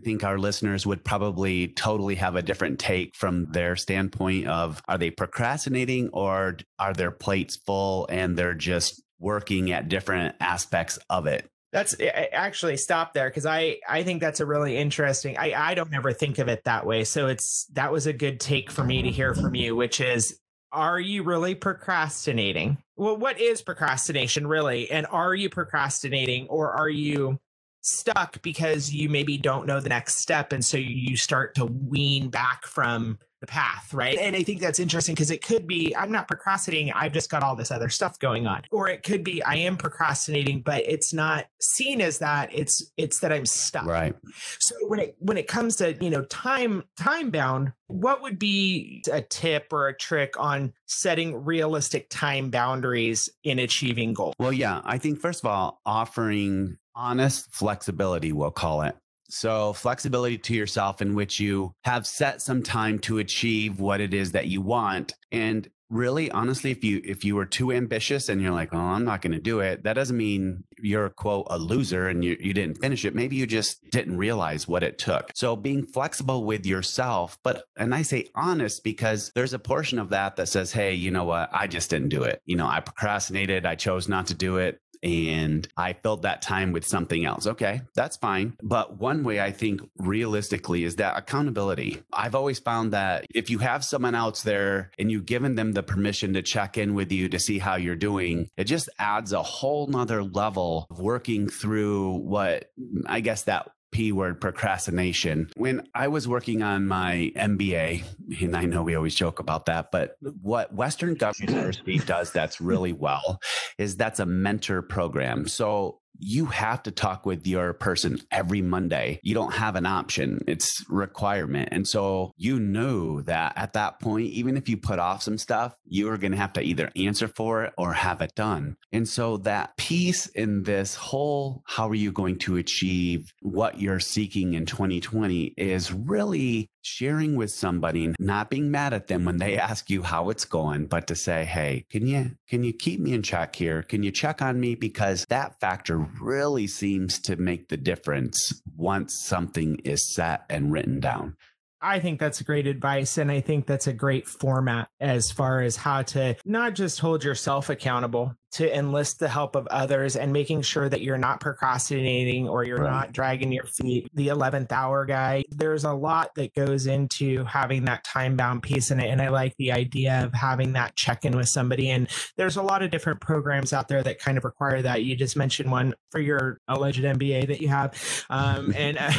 I 0.00 0.02
think 0.02 0.24
our 0.24 0.38
listeners 0.38 0.86
would 0.86 1.04
probably 1.04 1.68
totally 1.68 2.14
have 2.14 2.34
a 2.34 2.40
different 2.40 2.78
take 2.78 3.14
from 3.14 3.52
their 3.52 3.76
standpoint 3.76 4.48
of 4.48 4.82
are 4.88 4.96
they 4.96 5.10
procrastinating 5.10 6.08
or 6.14 6.56
are 6.78 6.94
their 6.94 7.10
plates 7.10 7.56
full 7.56 8.06
and 8.08 8.34
they're 8.34 8.54
just 8.54 9.02
working 9.18 9.72
at 9.72 9.90
different 9.90 10.36
aspects 10.40 10.98
of 11.10 11.26
it? 11.26 11.46
That's 11.72 11.94
actually 12.32 12.78
stop 12.78 13.12
there 13.12 13.28
because 13.28 13.44
I 13.44 13.76
I 13.86 14.02
think 14.02 14.22
that's 14.22 14.40
a 14.40 14.46
really 14.46 14.74
interesting. 14.74 15.36
I 15.36 15.52
I 15.52 15.74
don't 15.74 15.92
ever 15.92 16.14
think 16.14 16.38
of 16.38 16.48
it 16.48 16.64
that 16.64 16.86
way. 16.86 17.04
So 17.04 17.26
it's 17.26 17.66
that 17.74 17.92
was 17.92 18.06
a 18.06 18.14
good 18.14 18.40
take 18.40 18.70
for 18.70 18.82
me 18.82 19.02
to 19.02 19.10
hear 19.10 19.34
from 19.34 19.54
you, 19.54 19.76
which 19.76 20.00
is 20.00 20.40
are 20.72 20.98
you 20.98 21.24
really 21.24 21.54
procrastinating 21.54 22.78
well, 22.96 23.18
what 23.18 23.38
is 23.38 23.60
procrastination 23.60 24.46
really? 24.46 24.90
And 24.90 25.06
are 25.10 25.34
you 25.34 25.50
procrastinating 25.50 26.48
or 26.48 26.72
are 26.72 26.88
you 26.88 27.38
stuck 27.80 28.40
because 28.42 28.92
you 28.92 29.08
maybe 29.08 29.38
don't 29.38 29.66
know 29.66 29.80
the 29.80 29.88
next 29.88 30.16
step? 30.16 30.52
And 30.52 30.64
so 30.64 30.76
you 30.76 31.16
start 31.16 31.54
to 31.56 31.66
wean 31.66 32.28
back 32.28 32.66
from 32.66 33.18
the 33.40 33.46
path, 33.46 33.92
right? 33.94 34.18
And 34.18 34.36
I 34.36 34.42
think 34.42 34.60
that's 34.60 34.78
interesting 34.78 35.14
because 35.14 35.30
it 35.30 35.42
could 35.42 35.66
be 35.66 35.96
I'm 35.96 36.12
not 36.12 36.28
procrastinating, 36.28 36.92
I've 36.92 37.12
just 37.12 37.30
got 37.30 37.42
all 37.42 37.56
this 37.56 37.70
other 37.70 37.88
stuff 37.88 38.18
going 38.18 38.46
on. 38.46 38.62
Or 38.70 38.88
it 38.88 39.02
could 39.02 39.24
be 39.24 39.42
I 39.42 39.54
am 39.54 39.76
procrastinating, 39.76 40.60
but 40.60 40.84
it's 40.86 41.14
not 41.14 41.46
seen 41.58 42.02
as 42.02 42.18
that. 42.18 42.50
It's 42.52 42.92
it's 42.98 43.20
that 43.20 43.32
I'm 43.32 43.46
stuck. 43.46 43.86
Right. 43.86 44.14
So 44.58 44.74
when 44.88 45.00
it 45.00 45.16
when 45.18 45.38
it 45.38 45.48
comes 45.48 45.76
to, 45.76 45.96
you 46.04 46.10
know, 46.10 46.22
time 46.24 46.84
time 46.98 47.30
bound, 47.30 47.72
what 47.86 48.20
would 48.20 48.38
be 48.38 49.02
a 49.10 49.22
tip 49.22 49.72
or 49.72 49.88
a 49.88 49.96
trick 49.96 50.34
on 50.38 50.74
setting 50.86 51.44
realistic 51.44 52.08
time 52.10 52.50
boundaries 52.50 53.30
in 53.42 53.58
achieving 53.58 54.12
goals? 54.12 54.34
Well, 54.38 54.52
yeah, 54.52 54.82
I 54.84 54.98
think 54.98 55.18
first 55.18 55.42
of 55.42 55.50
all, 55.50 55.80
offering 55.86 56.76
honest 57.00 57.50
flexibility, 57.50 58.32
we'll 58.32 58.50
call 58.50 58.82
it. 58.82 58.94
So, 59.30 59.72
flexibility 59.72 60.38
to 60.38 60.54
yourself 60.54 61.00
in 61.00 61.14
which 61.14 61.40
you 61.40 61.72
have 61.84 62.06
set 62.06 62.42
some 62.42 62.62
time 62.62 62.98
to 63.00 63.18
achieve 63.18 63.80
what 63.80 64.00
it 64.00 64.12
is 64.12 64.32
that 64.32 64.48
you 64.48 64.60
want. 64.60 65.14
And 65.32 65.68
really 65.90 66.30
honestly 66.30 66.70
if 66.70 66.84
you 66.84 67.02
if 67.04 67.24
you 67.24 67.34
were 67.34 67.44
too 67.44 67.72
ambitious 67.72 68.28
and 68.28 68.40
you're 68.40 68.52
like 68.52 68.72
oh 68.72 68.78
i'm 68.78 69.04
not 69.04 69.20
going 69.20 69.32
to 69.32 69.40
do 69.40 69.58
it 69.58 69.82
that 69.82 69.94
doesn't 69.94 70.16
mean 70.16 70.62
you're 70.78 71.10
quote 71.10 71.46
a 71.50 71.58
loser 71.58 72.06
and 72.08 72.24
you, 72.24 72.36
you 72.40 72.54
didn't 72.54 72.80
finish 72.80 73.04
it. 73.04 73.14
Maybe 73.14 73.36
you 73.36 73.46
just 73.46 73.82
didn't 73.90 74.16
realize 74.16 74.66
what 74.66 74.82
it 74.82 74.98
took. 74.98 75.30
So 75.34 75.56
being 75.56 75.84
flexible 75.84 76.44
with 76.44 76.64
yourself 76.64 77.36
but 77.42 77.64
and 77.76 77.94
i 77.94 78.02
say 78.02 78.28
honest 78.34 78.84
because 78.84 79.32
there's 79.34 79.52
a 79.52 79.58
portion 79.58 79.98
of 79.98 80.10
that 80.10 80.36
that 80.36 80.48
says 80.48 80.72
hey 80.72 80.94
you 80.94 81.10
know 81.10 81.24
what? 81.24 81.50
I 81.52 81.66
just 81.66 81.90
didn't 81.90 82.10
do 82.10 82.22
it. 82.22 82.40
You 82.46 82.56
know 82.56 82.66
i 82.66 82.80
procrastinated. 82.80 83.66
I 83.66 83.74
chose 83.74 84.08
not 84.08 84.28
to 84.28 84.34
do 84.34 84.58
it 84.58 84.80
and 85.02 85.66
I 85.76 85.94
filled 85.94 86.22
that 86.22 86.42
time 86.42 86.72
with 86.72 86.86
something 86.86 87.24
else. 87.24 87.46
Okay, 87.46 87.82
that's 87.94 88.16
fine. 88.16 88.56
But 88.62 88.98
one 88.98 89.24
way 89.24 89.40
I 89.40 89.52
think 89.52 89.80
realistically 89.98 90.84
is 90.84 90.96
that 90.96 91.16
accountability. 91.16 92.02
I've 92.12 92.34
always 92.34 92.58
found 92.58 92.92
that 92.92 93.26
if 93.34 93.50
you 93.50 93.58
have 93.58 93.84
someone 93.84 94.14
else 94.14 94.42
there 94.42 94.90
and 94.98 95.10
you've 95.10 95.26
given 95.26 95.54
them 95.54 95.72
the 95.72 95.82
permission 95.82 96.34
to 96.34 96.42
check 96.42 96.76
in 96.76 96.94
with 96.94 97.12
you 97.12 97.28
to 97.28 97.38
see 97.38 97.58
how 97.58 97.76
you're 97.76 97.96
doing, 97.96 98.48
it 98.56 98.64
just 98.64 98.88
adds 98.98 99.32
a 99.32 99.42
whole 99.42 99.86
nother 99.86 100.22
level 100.22 100.86
of 100.90 101.00
working 101.00 101.48
through 101.48 102.18
what 102.18 102.70
I 103.06 103.20
guess 103.20 103.44
that 103.44 103.70
P 103.92 104.12
word 104.12 104.40
procrastination. 104.40 105.50
When 105.56 105.86
I 105.94 106.08
was 106.08 106.28
working 106.28 106.62
on 106.62 106.86
my 106.86 107.32
MBA, 107.36 108.04
and 108.40 108.56
I 108.56 108.64
know 108.64 108.82
we 108.82 108.94
always 108.94 109.14
joke 109.14 109.40
about 109.40 109.66
that, 109.66 109.90
but 109.90 110.16
what 110.42 110.72
Western 110.72 111.14
Governors 111.14 111.40
University 111.40 111.98
does 111.98 112.32
that's 112.32 112.60
really 112.60 112.92
well 112.92 113.40
is 113.78 113.96
that's 113.96 114.20
a 114.20 114.26
mentor 114.26 114.82
program. 114.82 115.48
So 115.48 116.00
you 116.18 116.46
have 116.46 116.82
to 116.82 116.90
talk 116.90 117.24
with 117.24 117.46
your 117.46 117.72
person 117.72 118.18
every 118.30 118.62
Monday. 118.62 119.20
You 119.22 119.34
don't 119.34 119.54
have 119.54 119.76
an 119.76 119.86
option. 119.86 120.44
It's 120.46 120.84
requirement. 120.88 121.70
And 121.72 121.86
so 121.86 122.32
you 122.36 122.60
know 122.60 123.22
that 123.22 123.54
at 123.56 123.72
that 123.72 124.00
point, 124.00 124.26
even 124.28 124.56
if 124.56 124.68
you 124.68 124.76
put 124.76 124.98
off 124.98 125.22
some 125.22 125.38
stuff, 125.38 125.74
you 125.84 126.10
are 126.10 126.18
going 126.18 126.32
to 126.32 126.38
have 126.38 126.52
to 126.54 126.62
either 126.62 126.90
answer 126.96 127.28
for 127.28 127.64
it 127.64 127.72
or 127.78 127.92
have 127.92 128.20
it 128.20 128.34
done. 128.34 128.76
And 128.92 129.08
so 129.08 129.38
that 129.38 129.76
piece 129.76 130.26
in 130.26 130.64
this 130.64 130.94
whole, 130.94 131.62
how 131.66 131.88
are 131.88 131.94
you 131.94 132.12
going 132.12 132.38
to 132.40 132.56
achieve 132.56 133.32
what 133.40 133.80
you're 133.80 134.00
seeking 134.00 134.54
in 134.54 134.66
2020 134.66 135.54
is 135.56 135.92
really 135.92 136.70
sharing 136.82 137.36
with 137.36 137.50
somebody 137.50 138.14
not 138.18 138.50
being 138.50 138.70
mad 138.70 138.92
at 138.92 139.06
them 139.06 139.24
when 139.24 139.38
they 139.38 139.58
ask 139.58 139.90
you 139.90 140.02
how 140.02 140.30
it's 140.30 140.44
going 140.44 140.86
but 140.86 141.06
to 141.06 141.14
say 141.14 141.44
hey 141.44 141.84
can 141.90 142.06
you 142.06 142.30
can 142.48 142.64
you 142.64 142.72
keep 142.72 143.00
me 143.00 143.12
in 143.12 143.22
check 143.22 143.54
here 143.54 143.82
can 143.82 144.02
you 144.02 144.10
check 144.10 144.40
on 144.42 144.58
me 144.58 144.74
because 144.74 145.24
that 145.28 145.58
factor 145.60 145.98
really 146.20 146.66
seems 146.66 147.18
to 147.18 147.36
make 147.36 147.68
the 147.68 147.76
difference 147.76 148.62
once 148.76 149.22
something 149.24 149.76
is 149.84 150.14
set 150.14 150.44
and 150.48 150.72
written 150.72 151.00
down 151.00 151.36
I 151.82 151.98
think 151.98 152.20
that's 152.20 152.42
great 152.42 152.66
advice. 152.66 153.16
And 153.16 153.30
I 153.30 153.40
think 153.40 153.66
that's 153.66 153.86
a 153.86 153.92
great 153.92 154.28
format 154.28 154.88
as 155.00 155.30
far 155.30 155.62
as 155.62 155.76
how 155.76 156.02
to 156.02 156.36
not 156.44 156.74
just 156.74 157.00
hold 157.00 157.24
yourself 157.24 157.70
accountable, 157.70 158.34
to 158.52 158.76
enlist 158.76 159.20
the 159.20 159.28
help 159.28 159.54
of 159.54 159.66
others 159.68 160.16
and 160.16 160.32
making 160.32 160.62
sure 160.62 160.88
that 160.88 161.02
you're 161.02 161.18
not 161.18 161.40
procrastinating 161.40 162.48
or 162.48 162.64
you're 162.64 162.78
right. 162.78 162.90
not 162.90 163.12
dragging 163.12 163.52
your 163.52 163.64
feet. 163.64 164.10
The 164.14 164.28
11th 164.28 164.72
hour 164.72 165.06
guy, 165.06 165.44
there's 165.50 165.84
a 165.84 165.92
lot 165.92 166.34
that 166.34 166.54
goes 166.54 166.86
into 166.86 167.44
having 167.44 167.84
that 167.84 168.02
time 168.02 168.36
bound 168.36 168.62
piece 168.62 168.90
in 168.90 168.98
it. 168.98 169.08
And 169.08 169.22
I 169.22 169.28
like 169.28 169.54
the 169.56 169.72
idea 169.72 170.24
of 170.24 170.34
having 170.34 170.72
that 170.72 170.96
check 170.96 171.24
in 171.24 171.36
with 171.36 171.48
somebody. 171.48 171.90
And 171.90 172.08
there's 172.36 172.56
a 172.56 172.62
lot 172.62 172.82
of 172.82 172.90
different 172.90 173.20
programs 173.20 173.72
out 173.72 173.88
there 173.88 174.02
that 174.02 174.18
kind 174.18 174.36
of 174.36 174.44
require 174.44 174.82
that. 174.82 175.04
You 175.04 175.14
just 175.14 175.36
mentioned 175.36 175.70
one 175.70 175.94
for 176.10 176.20
your 176.20 176.60
alleged 176.66 177.02
MBA 177.02 177.46
that 177.48 177.60
you 177.60 177.68
have. 177.68 177.94
Um, 178.30 178.74
and 178.76 178.98
uh, 179.00 179.12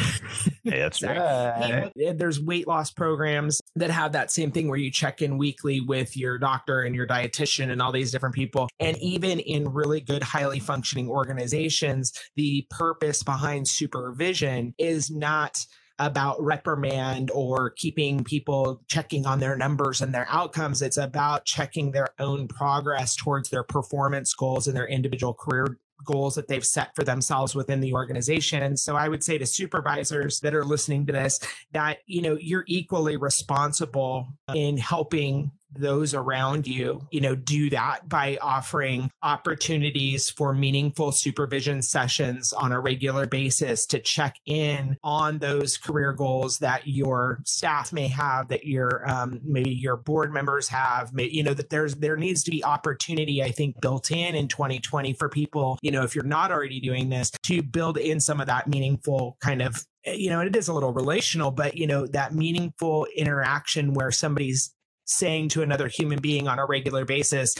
that's 0.64 1.02
right. 1.02 1.90
There's 1.96 2.38
weight 2.38 2.68
loss 2.68 2.90
programs 2.90 3.62
that 3.76 3.90
have 3.90 4.12
that 4.12 4.30
same 4.30 4.52
thing 4.52 4.68
where 4.68 4.78
you 4.78 4.90
check 4.90 5.22
in 5.22 5.38
weekly 5.38 5.80
with 5.80 6.16
your 6.18 6.36
doctor 6.36 6.82
and 6.82 6.94
your 6.94 7.06
dietitian 7.06 7.70
and 7.70 7.80
all 7.80 7.92
these 7.92 8.12
different 8.12 8.34
people. 8.34 8.68
And 8.78 8.98
even 8.98 9.21
even 9.22 9.38
in 9.40 9.72
really 9.72 10.00
good, 10.00 10.22
highly 10.22 10.58
functioning 10.58 11.08
organizations, 11.08 12.12
the 12.34 12.66
purpose 12.70 13.22
behind 13.22 13.68
supervision 13.68 14.74
is 14.78 15.10
not 15.10 15.64
about 15.98 16.42
reprimand 16.42 17.30
or 17.32 17.70
keeping 17.70 18.24
people 18.24 18.82
checking 18.88 19.26
on 19.26 19.38
their 19.38 19.56
numbers 19.56 20.00
and 20.00 20.12
their 20.12 20.26
outcomes. 20.28 20.82
It's 20.82 20.96
about 20.96 21.44
checking 21.44 21.92
their 21.92 22.08
own 22.18 22.48
progress 22.48 23.14
towards 23.14 23.50
their 23.50 23.62
performance 23.62 24.34
goals 24.34 24.66
and 24.66 24.76
their 24.76 24.88
individual 24.88 25.34
career 25.34 25.78
goals 26.04 26.34
that 26.34 26.48
they've 26.48 26.66
set 26.66 26.96
for 26.96 27.04
themselves 27.04 27.54
within 27.54 27.78
the 27.78 27.92
organization. 27.92 28.60
And 28.64 28.76
so 28.76 28.96
I 28.96 29.08
would 29.08 29.22
say 29.22 29.38
to 29.38 29.46
supervisors 29.46 30.40
that 30.40 30.54
are 30.54 30.64
listening 30.64 31.06
to 31.06 31.12
this 31.12 31.38
that, 31.70 31.98
you 32.06 32.22
know, 32.22 32.36
you're 32.40 32.64
equally 32.66 33.16
responsible 33.16 34.26
in 34.52 34.78
helping 34.78 35.52
those 35.76 36.14
around 36.14 36.66
you, 36.66 37.06
you 37.10 37.20
know, 37.20 37.34
do 37.34 37.70
that 37.70 38.08
by 38.08 38.38
offering 38.40 39.10
opportunities 39.22 40.30
for 40.30 40.52
meaningful 40.52 41.12
supervision 41.12 41.82
sessions 41.82 42.52
on 42.52 42.72
a 42.72 42.80
regular 42.80 43.26
basis 43.26 43.86
to 43.86 43.98
check 43.98 44.36
in 44.46 44.96
on 45.02 45.38
those 45.38 45.76
career 45.76 46.12
goals 46.12 46.58
that 46.58 46.86
your 46.86 47.40
staff 47.44 47.92
may 47.92 48.08
have, 48.08 48.48
that 48.48 48.64
your 48.64 49.08
um, 49.08 49.40
maybe 49.44 49.70
your 49.70 49.96
board 49.96 50.32
members 50.32 50.68
have. 50.68 51.12
May, 51.12 51.28
you 51.28 51.42
know, 51.42 51.54
that 51.54 51.70
there's 51.70 51.94
there 51.96 52.16
needs 52.16 52.42
to 52.44 52.50
be 52.50 52.64
opportunity, 52.64 53.42
I 53.42 53.50
think, 53.50 53.80
built 53.80 54.10
in 54.10 54.34
in 54.34 54.48
2020 54.48 55.14
for 55.14 55.28
people. 55.28 55.78
You 55.82 55.90
know, 55.90 56.02
if 56.02 56.14
you're 56.14 56.24
not 56.24 56.50
already 56.50 56.80
doing 56.80 57.08
this, 57.08 57.30
to 57.44 57.62
build 57.62 57.98
in 57.98 58.20
some 58.20 58.40
of 58.40 58.46
that 58.46 58.68
meaningful 58.68 59.36
kind 59.40 59.62
of 59.62 59.84
you 60.04 60.30
know, 60.30 60.40
it 60.40 60.56
is 60.56 60.68
a 60.68 60.74
little 60.74 60.92
relational, 60.92 61.50
but 61.50 61.76
you 61.76 61.86
know, 61.86 62.06
that 62.08 62.34
meaningful 62.34 63.06
interaction 63.16 63.94
where 63.94 64.10
somebody's 64.10 64.74
saying 65.12 65.50
to 65.50 65.62
another 65.62 65.88
human 65.88 66.20
being 66.20 66.48
on 66.48 66.58
a 66.58 66.66
regular 66.66 67.04
basis, 67.04 67.54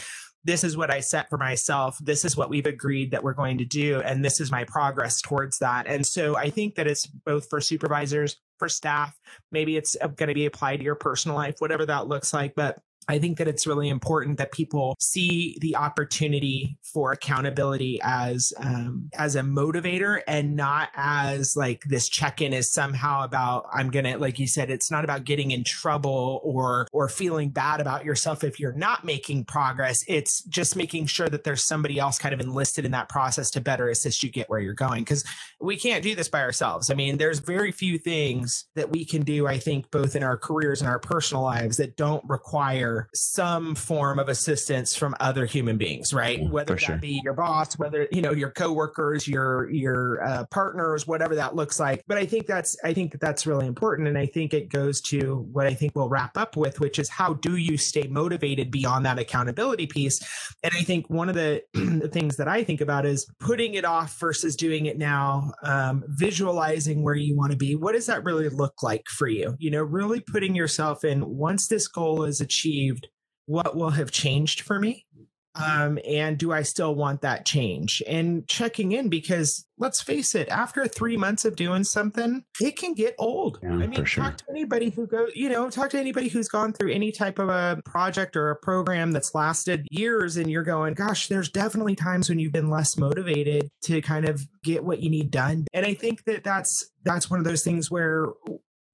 this 0.44 0.64
is 0.64 0.76
what 0.76 0.90
I 0.90 1.00
set 1.00 1.28
for 1.28 1.38
myself. 1.38 1.98
This 2.00 2.24
is 2.24 2.36
what 2.36 2.50
we've 2.50 2.66
agreed 2.66 3.12
that 3.12 3.22
we're 3.22 3.32
going 3.32 3.58
to 3.58 3.64
do. 3.64 4.00
And 4.00 4.24
this 4.24 4.40
is 4.40 4.50
my 4.50 4.64
progress 4.64 5.20
towards 5.20 5.58
that. 5.58 5.86
And 5.86 6.04
so 6.04 6.36
I 6.36 6.50
think 6.50 6.74
that 6.74 6.86
it's 6.86 7.06
both 7.06 7.48
for 7.48 7.60
supervisors, 7.60 8.38
for 8.58 8.68
staff. 8.68 9.16
Maybe 9.52 9.76
it's 9.76 9.96
uh, 10.00 10.08
going 10.08 10.28
to 10.28 10.34
be 10.34 10.46
applied 10.46 10.78
to 10.78 10.84
your 10.84 10.96
personal 10.96 11.36
life, 11.36 11.56
whatever 11.58 11.86
that 11.86 12.08
looks 12.08 12.34
like. 12.34 12.54
But 12.56 12.78
I 13.08 13.18
think 13.18 13.38
that 13.38 13.48
it's 13.48 13.66
really 13.66 13.88
important 13.88 14.38
that 14.38 14.52
people 14.52 14.96
see 15.00 15.56
the 15.60 15.76
opportunity 15.76 16.78
for 16.82 17.12
accountability 17.12 18.00
as 18.02 18.52
um, 18.58 19.10
as 19.14 19.36
a 19.36 19.40
motivator 19.40 20.20
and 20.26 20.56
not 20.56 20.90
as 20.94 21.56
like 21.56 21.82
this 21.84 22.08
check-in 22.08 22.52
is 22.52 22.70
somehow 22.70 23.24
about 23.24 23.66
I'm 23.72 23.90
gonna 23.90 24.18
like 24.18 24.38
you 24.38 24.46
said 24.46 24.70
it's 24.70 24.90
not 24.90 25.04
about 25.04 25.24
getting 25.24 25.50
in 25.50 25.64
trouble 25.64 26.40
or 26.44 26.86
or 26.92 27.08
feeling 27.08 27.50
bad 27.50 27.80
about 27.80 28.04
yourself 28.04 28.44
if 28.44 28.60
you're 28.60 28.72
not 28.72 29.04
making 29.04 29.44
progress. 29.44 30.04
It's 30.06 30.42
just 30.44 30.76
making 30.76 31.06
sure 31.06 31.28
that 31.28 31.44
there's 31.44 31.62
somebody 31.62 31.98
else 31.98 32.18
kind 32.18 32.34
of 32.34 32.40
enlisted 32.40 32.84
in 32.84 32.92
that 32.92 33.08
process 33.08 33.50
to 33.52 33.60
better 33.60 33.88
assist 33.88 34.22
you 34.22 34.30
get 34.30 34.48
where 34.48 34.60
you're 34.60 34.74
going 34.74 35.02
because 35.02 35.24
we 35.60 35.76
can't 35.76 36.02
do 36.02 36.14
this 36.14 36.28
by 36.28 36.40
ourselves. 36.40 36.90
I 36.90 36.94
mean, 36.94 37.18
there's 37.18 37.38
very 37.38 37.72
few 37.72 37.98
things 37.98 38.66
that 38.74 38.90
we 38.90 39.04
can 39.04 39.22
do. 39.22 39.46
I 39.46 39.58
think 39.58 39.90
both 39.90 40.14
in 40.16 40.22
our 40.22 40.36
careers 40.36 40.80
and 40.80 40.88
our 40.88 40.98
personal 40.98 41.42
lives 41.42 41.76
that 41.78 41.96
don't 41.96 42.24
require 42.28 42.91
require 42.92 43.08
some 43.14 43.74
form 43.74 44.18
of 44.18 44.28
assistance 44.28 44.94
from 44.94 45.14
other 45.20 45.46
human 45.46 45.76
beings, 45.76 46.12
right? 46.12 46.40
Mm, 46.40 46.50
whether 46.50 46.76
that 46.76 47.00
be 47.00 47.20
your 47.24 47.34
boss, 47.34 47.78
whether 47.78 48.08
you 48.10 48.22
know 48.22 48.32
your 48.32 48.50
coworkers, 48.50 49.26
your 49.26 49.70
your 49.70 50.22
uh, 50.24 50.44
partners, 50.50 51.06
whatever 51.06 51.34
that 51.36 51.54
looks 51.54 51.78
like. 51.80 52.04
But 52.06 52.18
I 52.18 52.26
think 52.26 52.46
that's 52.46 52.76
I 52.84 52.92
think 52.92 53.12
that 53.12 53.20
that's 53.20 53.46
really 53.46 53.66
important, 53.66 54.08
and 54.08 54.18
I 54.18 54.26
think 54.26 54.54
it 54.54 54.68
goes 54.68 55.00
to 55.02 55.46
what 55.52 55.66
I 55.66 55.74
think 55.74 55.94
we'll 55.94 56.08
wrap 56.08 56.36
up 56.36 56.56
with, 56.56 56.80
which 56.80 56.98
is 56.98 57.08
how 57.08 57.34
do 57.34 57.56
you 57.56 57.76
stay 57.76 58.06
motivated 58.08 58.70
beyond 58.70 59.06
that 59.06 59.18
accountability 59.18 59.86
piece? 59.86 60.20
And 60.62 60.72
I 60.76 60.82
think 60.82 61.08
one 61.10 61.28
of 61.28 61.34
the, 61.34 61.62
the 61.74 62.08
things 62.08 62.36
that 62.36 62.48
I 62.48 62.64
think 62.64 62.80
about 62.80 63.06
is 63.06 63.26
putting 63.40 63.74
it 63.74 63.84
off 63.84 64.18
versus 64.18 64.56
doing 64.56 64.86
it 64.86 64.98
now, 64.98 65.52
um, 65.62 66.04
visualizing 66.06 67.02
where 67.02 67.14
you 67.14 67.36
want 67.36 67.52
to 67.52 67.58
be. 67.58 67.74
What 67.74 67.92
does 67.92 68.06
that 68.06 68.24
really 68.24 68.48
look 68.48 68.82
like 68.82 69.06
for 69.08 69.28
you? 69.28 69.56
You 69.58 69.70
know, 69.70 69.82
really 69.82 70.20
putting 70.20 70.54
yourself 70.54 71.04
in 71.04 71.36
once 71.36 71.68
this 71.68 71.88
goal 71.88 72.24
is 72.24 72.40
achieved 72.40 72.81
achieved, 72.82 73.08
what 73.46 73.76
will 73.76 73.90
have 73.90 74.10
changed 74.10 74.60
for 74.60 74.78
me? 74.78 75.06
Um, 75.54 75.98
and 76.08 76.38
do 76.38 76.50
I 76.50 76.62
still 76.62 76.94
want 76.94 77.20
that 77.20 77.44
change? 77.44 78.02
And 78.08 78.48
checking 78.48 78.92
in 78.92 79.10
because 79.10 79.66
let's 79.76 80.00
face 80.00 80.34
it, 80.34 80.48
after 80.48 80.86
three 80.86 81.18
months 81.18 81.44
of 81.44 81.56
doing 81.56 81.84
something, 81.84 82.42
it 82.58 82.78
can 82.78 82.94
get 82.94 83.14
old. 83.18 83.58
Yeah, 83.62 83.74
I 83.74 83.86
mean, 83.86 84.06
sure. 84.06 84.24
talk 84.24 84.38
to 84.38 84.44
anybody 84.48 84.88
who 84.88 85.06
goes, 85.06 85.30
you 85.34 85.50
know, 85.50 85.68
talk 85.68 85.90
to 85.90 85.98
anybody 85.98 86.28
who's 86.28 86.48
gone 86.48 86.72
through 86.72 86.92
any 86.92 87.12
type 87.12 87.38
of 87.38 87.50
a 87.50 87.82
project 87.84 88.34
or 88.34 88.48
a 88.48 88.56
program 88.56 89.12
that's 89.12 89.34
lasted 89.34 89.86
years, 89.90 90.38
and 90.38 90.50
you're 90.50 90.62
going, 90.62 90.94
gosh, 90.94 91.28
there's 91.28 91.50
definitely 91.50 91.96
times 91.96 92.30
when 92.30 92.38
you've 92.38 92.52
been 92.52 92.70
less 92.70 92.96
motivated 92.96 93.68
to 93.82 94.00
kind 94.00 94.26
of 94.26 94.46
get 94.64 94.84
what 94.84 95.02
you 95.02 95.10
need 95.10 95.30
done. 95.30 95.66
And 95.74 95.84
I 95.84 95.92
think 95.92 96.24
that 96.24 96.44
that's 96.44 96.90
that's 97.04 97.28
one 97.28 97.40
of 97.40 97.44
those 97.44 97.62
things 97.62 97.90
where 97.90 98.28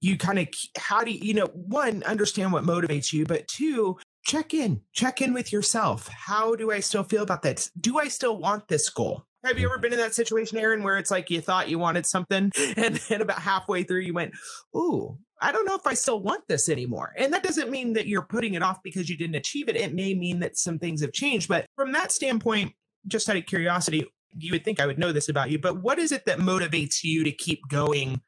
you 0.01 0.17
kind 0.17 0.39
of 0.39 0.47
how 0.77 1.03
do 1.03 1.11
you, 1.11 1.19
you 1.21 1.33
know 1.33 1.47
one 1.47 2.03
understand 2.03 2.51
what 2.51 2.63
motivates 2.63 3.11
you 3.11 3.25
but 3.25 3.47
two 3.47 3.97
check 4.25 4.53
in 4.53 4.81
check 4.93 5.21
in 5.21 5.33
with 5.33 5.51
yourself. 5.51 6.07
How 6.07 6.55
do 6.55 6.71
i 6.71 6.79
still 6.79 7.03
feel 7.03 7.23
about 7.23 7.41
that 7.43 7.69
do 7.79 7.99
i 7.99 8.07
still 8.07 8.37
want 8.37 8.67
this 8.67 8.89
goal? 8.89 9.25
Have 9.45 9.57
you 9.57 9.67
ever 9.67 9.77
been 9.77 9.93
in 9.93 9.99
that 9.99 10.13
situation 10.13 10.57
aaron 10.57 10.83
where 10.83 10.97
it's 10.97 11.11
like 11.11 11.29
you 11.29 11.41
thought 11.41 11.69
you 11.69 11.79
wanted 11.79 12.05
something 12.05 12.51
and 12.77 12.95
then 12.95 13.21
about 13.21 13.39
halfway 13.39 13.83
through 13.83 14.01
you 14.01 14.13
went 14.13 14.33
ooh 14.75 15.17
i 15.41 15.51
don't 15.51 15.65
know 15.65 15.75
if 15.75 15.87
i 15.87 15.93
still 15.93 16.21
want 16.21 16.47
this 16.47 16.69
anymore. 16.69 17.13
And 17.17 17.33
that 17.33 17.43
doesn't 17.43 17.71
mean 17.71 17.93
that 17.93 18.07
you're 18.07 18.21
putting 18.21 18.53
it 18.53 18.63
off 18.63 18.81
because 18.83 19.09
you 19.09 19.17
didn't 19.17 19.35
achieve 19.35 19.69
it. 19.69 19.75
It 19.75 19.93
may 19.93 20.13
mean 20.13 20.39
that 20.39 20.57
some 20.57 20.79
things 20.79 21.01
have 21.01 21.13
changed 21.13 21.47
but 21.47 21.65
from 21.75 21.91
that 21.93 22.11
standpoint 22.11 22.73
just 23.07 23.29
out 23.29 23.37
of 23.37 23.45
curiosity 23.45 24.05
you 24.37 24.51
would 24.51 24.63
think 24.63 24.79
i 24.79 24.85
would 24.85 24.99
know 24.99 25.11
this 25.11 25.29
about 25.29 25.49
you 25.49 25.57
but 25.57 25.81
what 25.81 25.97
is 25.99 26.11
it 26.11 26.25
that 26.25 26.39
motivates 26.39 27.03
you 27.03 27.23
to 27.23 27.31
keep 27.31 27.67
going 27.67 28.21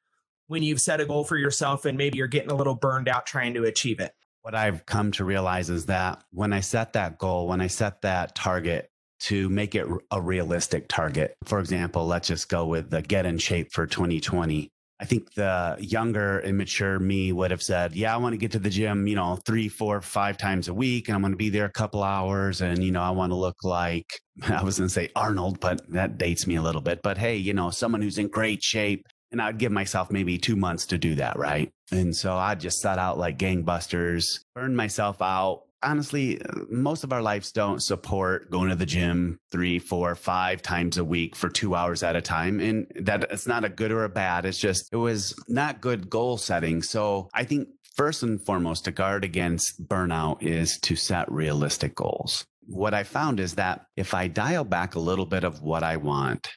when 0.52 0.64
you've 0.64 0.82
set 0.82 1.00
a 1.00 1.06
goal 1.06 1.24
for 1.24 1.38
yourself 1.38 1.86
and 1.86 1.98
maybe 1.98 2.18
you're 2.18 2.28
getting 2.28 2.52
a 2.52 2.56
little 2.56 2.76
burned 2.76 3.08
out 3.08 3.26
trying 3.26 3.54
to 3.54 3.64
achieve 3.64 4.02
it? 4.02 4.12
What 4.42 4.54
I've 4.54 4.86
come 4.86 5.14
to 5.14 5.24
realize 5.24 5.70
is 5.70 5.86
that 5.86 6.24
when 6.32 6.52
I 6.52 6.60
set 6.60 6.94
that 6.94 7.18
goal, 7.18 7.48
when 7.48 7.62
I 7.62 7.68
set 7.68 8.02
that 8.02 8.36
target 8.36 8.90
to 9.22 9.48
make 9.48 9.76
it 9.76 9.88
a 10.12 10.20
realistic 10.20 10.90
target, 10.90 11.36
for 11.46 11.60
example, 11.60 12.06
let's 12.06 12.28
just 12.28 12.50
go 12.50 12.66
with 12.66 12.90
the 12.90 13.02
get 13.02 13.26
in 13.26 13.38
shape 13.38 13.72
for 13.72 13.88
2020. 13.88 14.70
I 15.00 15.06
think 15.06 15.34
the 15.34 15.78
younger, 15.80 16.42
immature 16.42 17.00
me 17.00 17.32
would 17.32 17.50
have 17.50 17.64
said, 17.64 17.96
Yeah, 17.96 18.14
I 18.14 18.18
want 18.18 18.34
to 18.34 18.38
get 18.38 18.52
to 18.52 18.60
the 18.60 18.70
gym, 18.70 19.08
you 19.08 19.16
know, 19.16 19.38
three, 19.46 19.70
four, 19.70 20.02
five 20.02 20.38
times 20.38 20.68
a 20.68 20.74
week, 20.74 21.08
and 21.08 21.16
I'm 21.16 21.22
going 21.22 21.34
to 21.34 21.38
be 21.38 21.50
there 21.50 21.66
a 21.66 21.72
couple 21.72 22.04
hours. 22.04 22.62
And, 22.62 22.84
you 22.84 22.92
know, 22.92 23.02
I 23.02 23.10
want 23.10 23.32
to 23.32 23.36
look 23.36 23.64
like, 23.64 24.06
I 24.44 24.62
was 24.64 24.78
going 24.78 24.90
to 24.90 24.94
say 24.94 25.10
Arnold, 25.16 25.60
but 25.60 25.82
that 25.94 26.18
dates 26.18 26.46
me 26.46 26.56
a 26.56 26.62
little 26.62 26.82
bit. 26.82 27.00
But 27.02 27.18
hey, 27.18 27.38
you 27.38 27.54
know, 27.54 27.72
someone 27.72 28.02
who's 28.02 28.18
in 28.18 28.28
great 28.28 28.62
shape. 28.64 29.08
And 29.32 29.42
I'd 29.42 29.58
give 29.58 29.72
myself 29.72 30.12
maybe 30.12 30.38
two 30.38 30.56
months 30.56 30.88
to 30.88 30.98
do 30.98 31.16
that, 31.16 31.38
right? 31.38 31.72
And 31.92 32.16
so 32.16 32.36
I 32.36 32.56
just 32.56 32.80
set 32.82 33.00
out 33.00 33.18
like 33.18 33.38
gangbusters, 33.38 34.26
burned 34.56 34.76
myself 34.76 35.22
out. 35.22 35.64
Honestly, 35.84 36.40
most 36.70 37.04
of 37.04 37.12
our 37.12 37.22
lives 37.22 37.52
don't 37.52 37.82
support 37.82 38.52
going 38.52 38.70
to 38.70 38.76
the 38.76 38.86
gym 38.86 39.40
three, 39.52 39.80
four, 39.80 40.14
five 40.16 40.62
times 40.62 40.98
a 40.98 41.04
week 41.04 41.36
for 41.36 41.50
two 41.50 41.74
hours 41.74 42.04
at 42.04 42.16
a 42.16 42.22
time. 42.22 42.60
And 42.60 42.86
that 43.00 43.26
it's 43.32 43.48
not 43.48 43.66
a 43.66 43.70
good 43.70 43.92
or 43.92 44.04
a 44.04 44.10
bad. 44.10 44.46
It's 44.46 44.60
just, 44.60 44.90
it 44.92 44.98
was 44.98 45.34
not 45.48 45.82
good 45.82 46.10
goal 46.10 46.38
setting. 46.38 46.84
So 46.84 47.30
I 47.34 47.46
think 47.46 47.70
first 47.96 48.22
and 48.24 48.44
foremost, 48.46 48.86
to 48.86 48.92
guard 48.92 49.24
against 49.24 49.88
burnout 49.88 50.44
is 50.44 50.78
to 50.80 50.96
set 50.96 51.32
realistic 51.32 51.96
goals. 51.96 52.46
What 52.68 52.94
I 52.94 53.04
found 53.04 53.40
is 53.40 53.56
that 53.56 53.86
if 53.98 54.14
I 54.14 54.28
dial 54.28 54.64
back 54.64 54.96
a 54.96 55.00
little 55.00 55.26
bit 55.26 55.44
of 55.44 55.62
what 55.62 55.84
I 55.84 55.98
want 55.98 56.50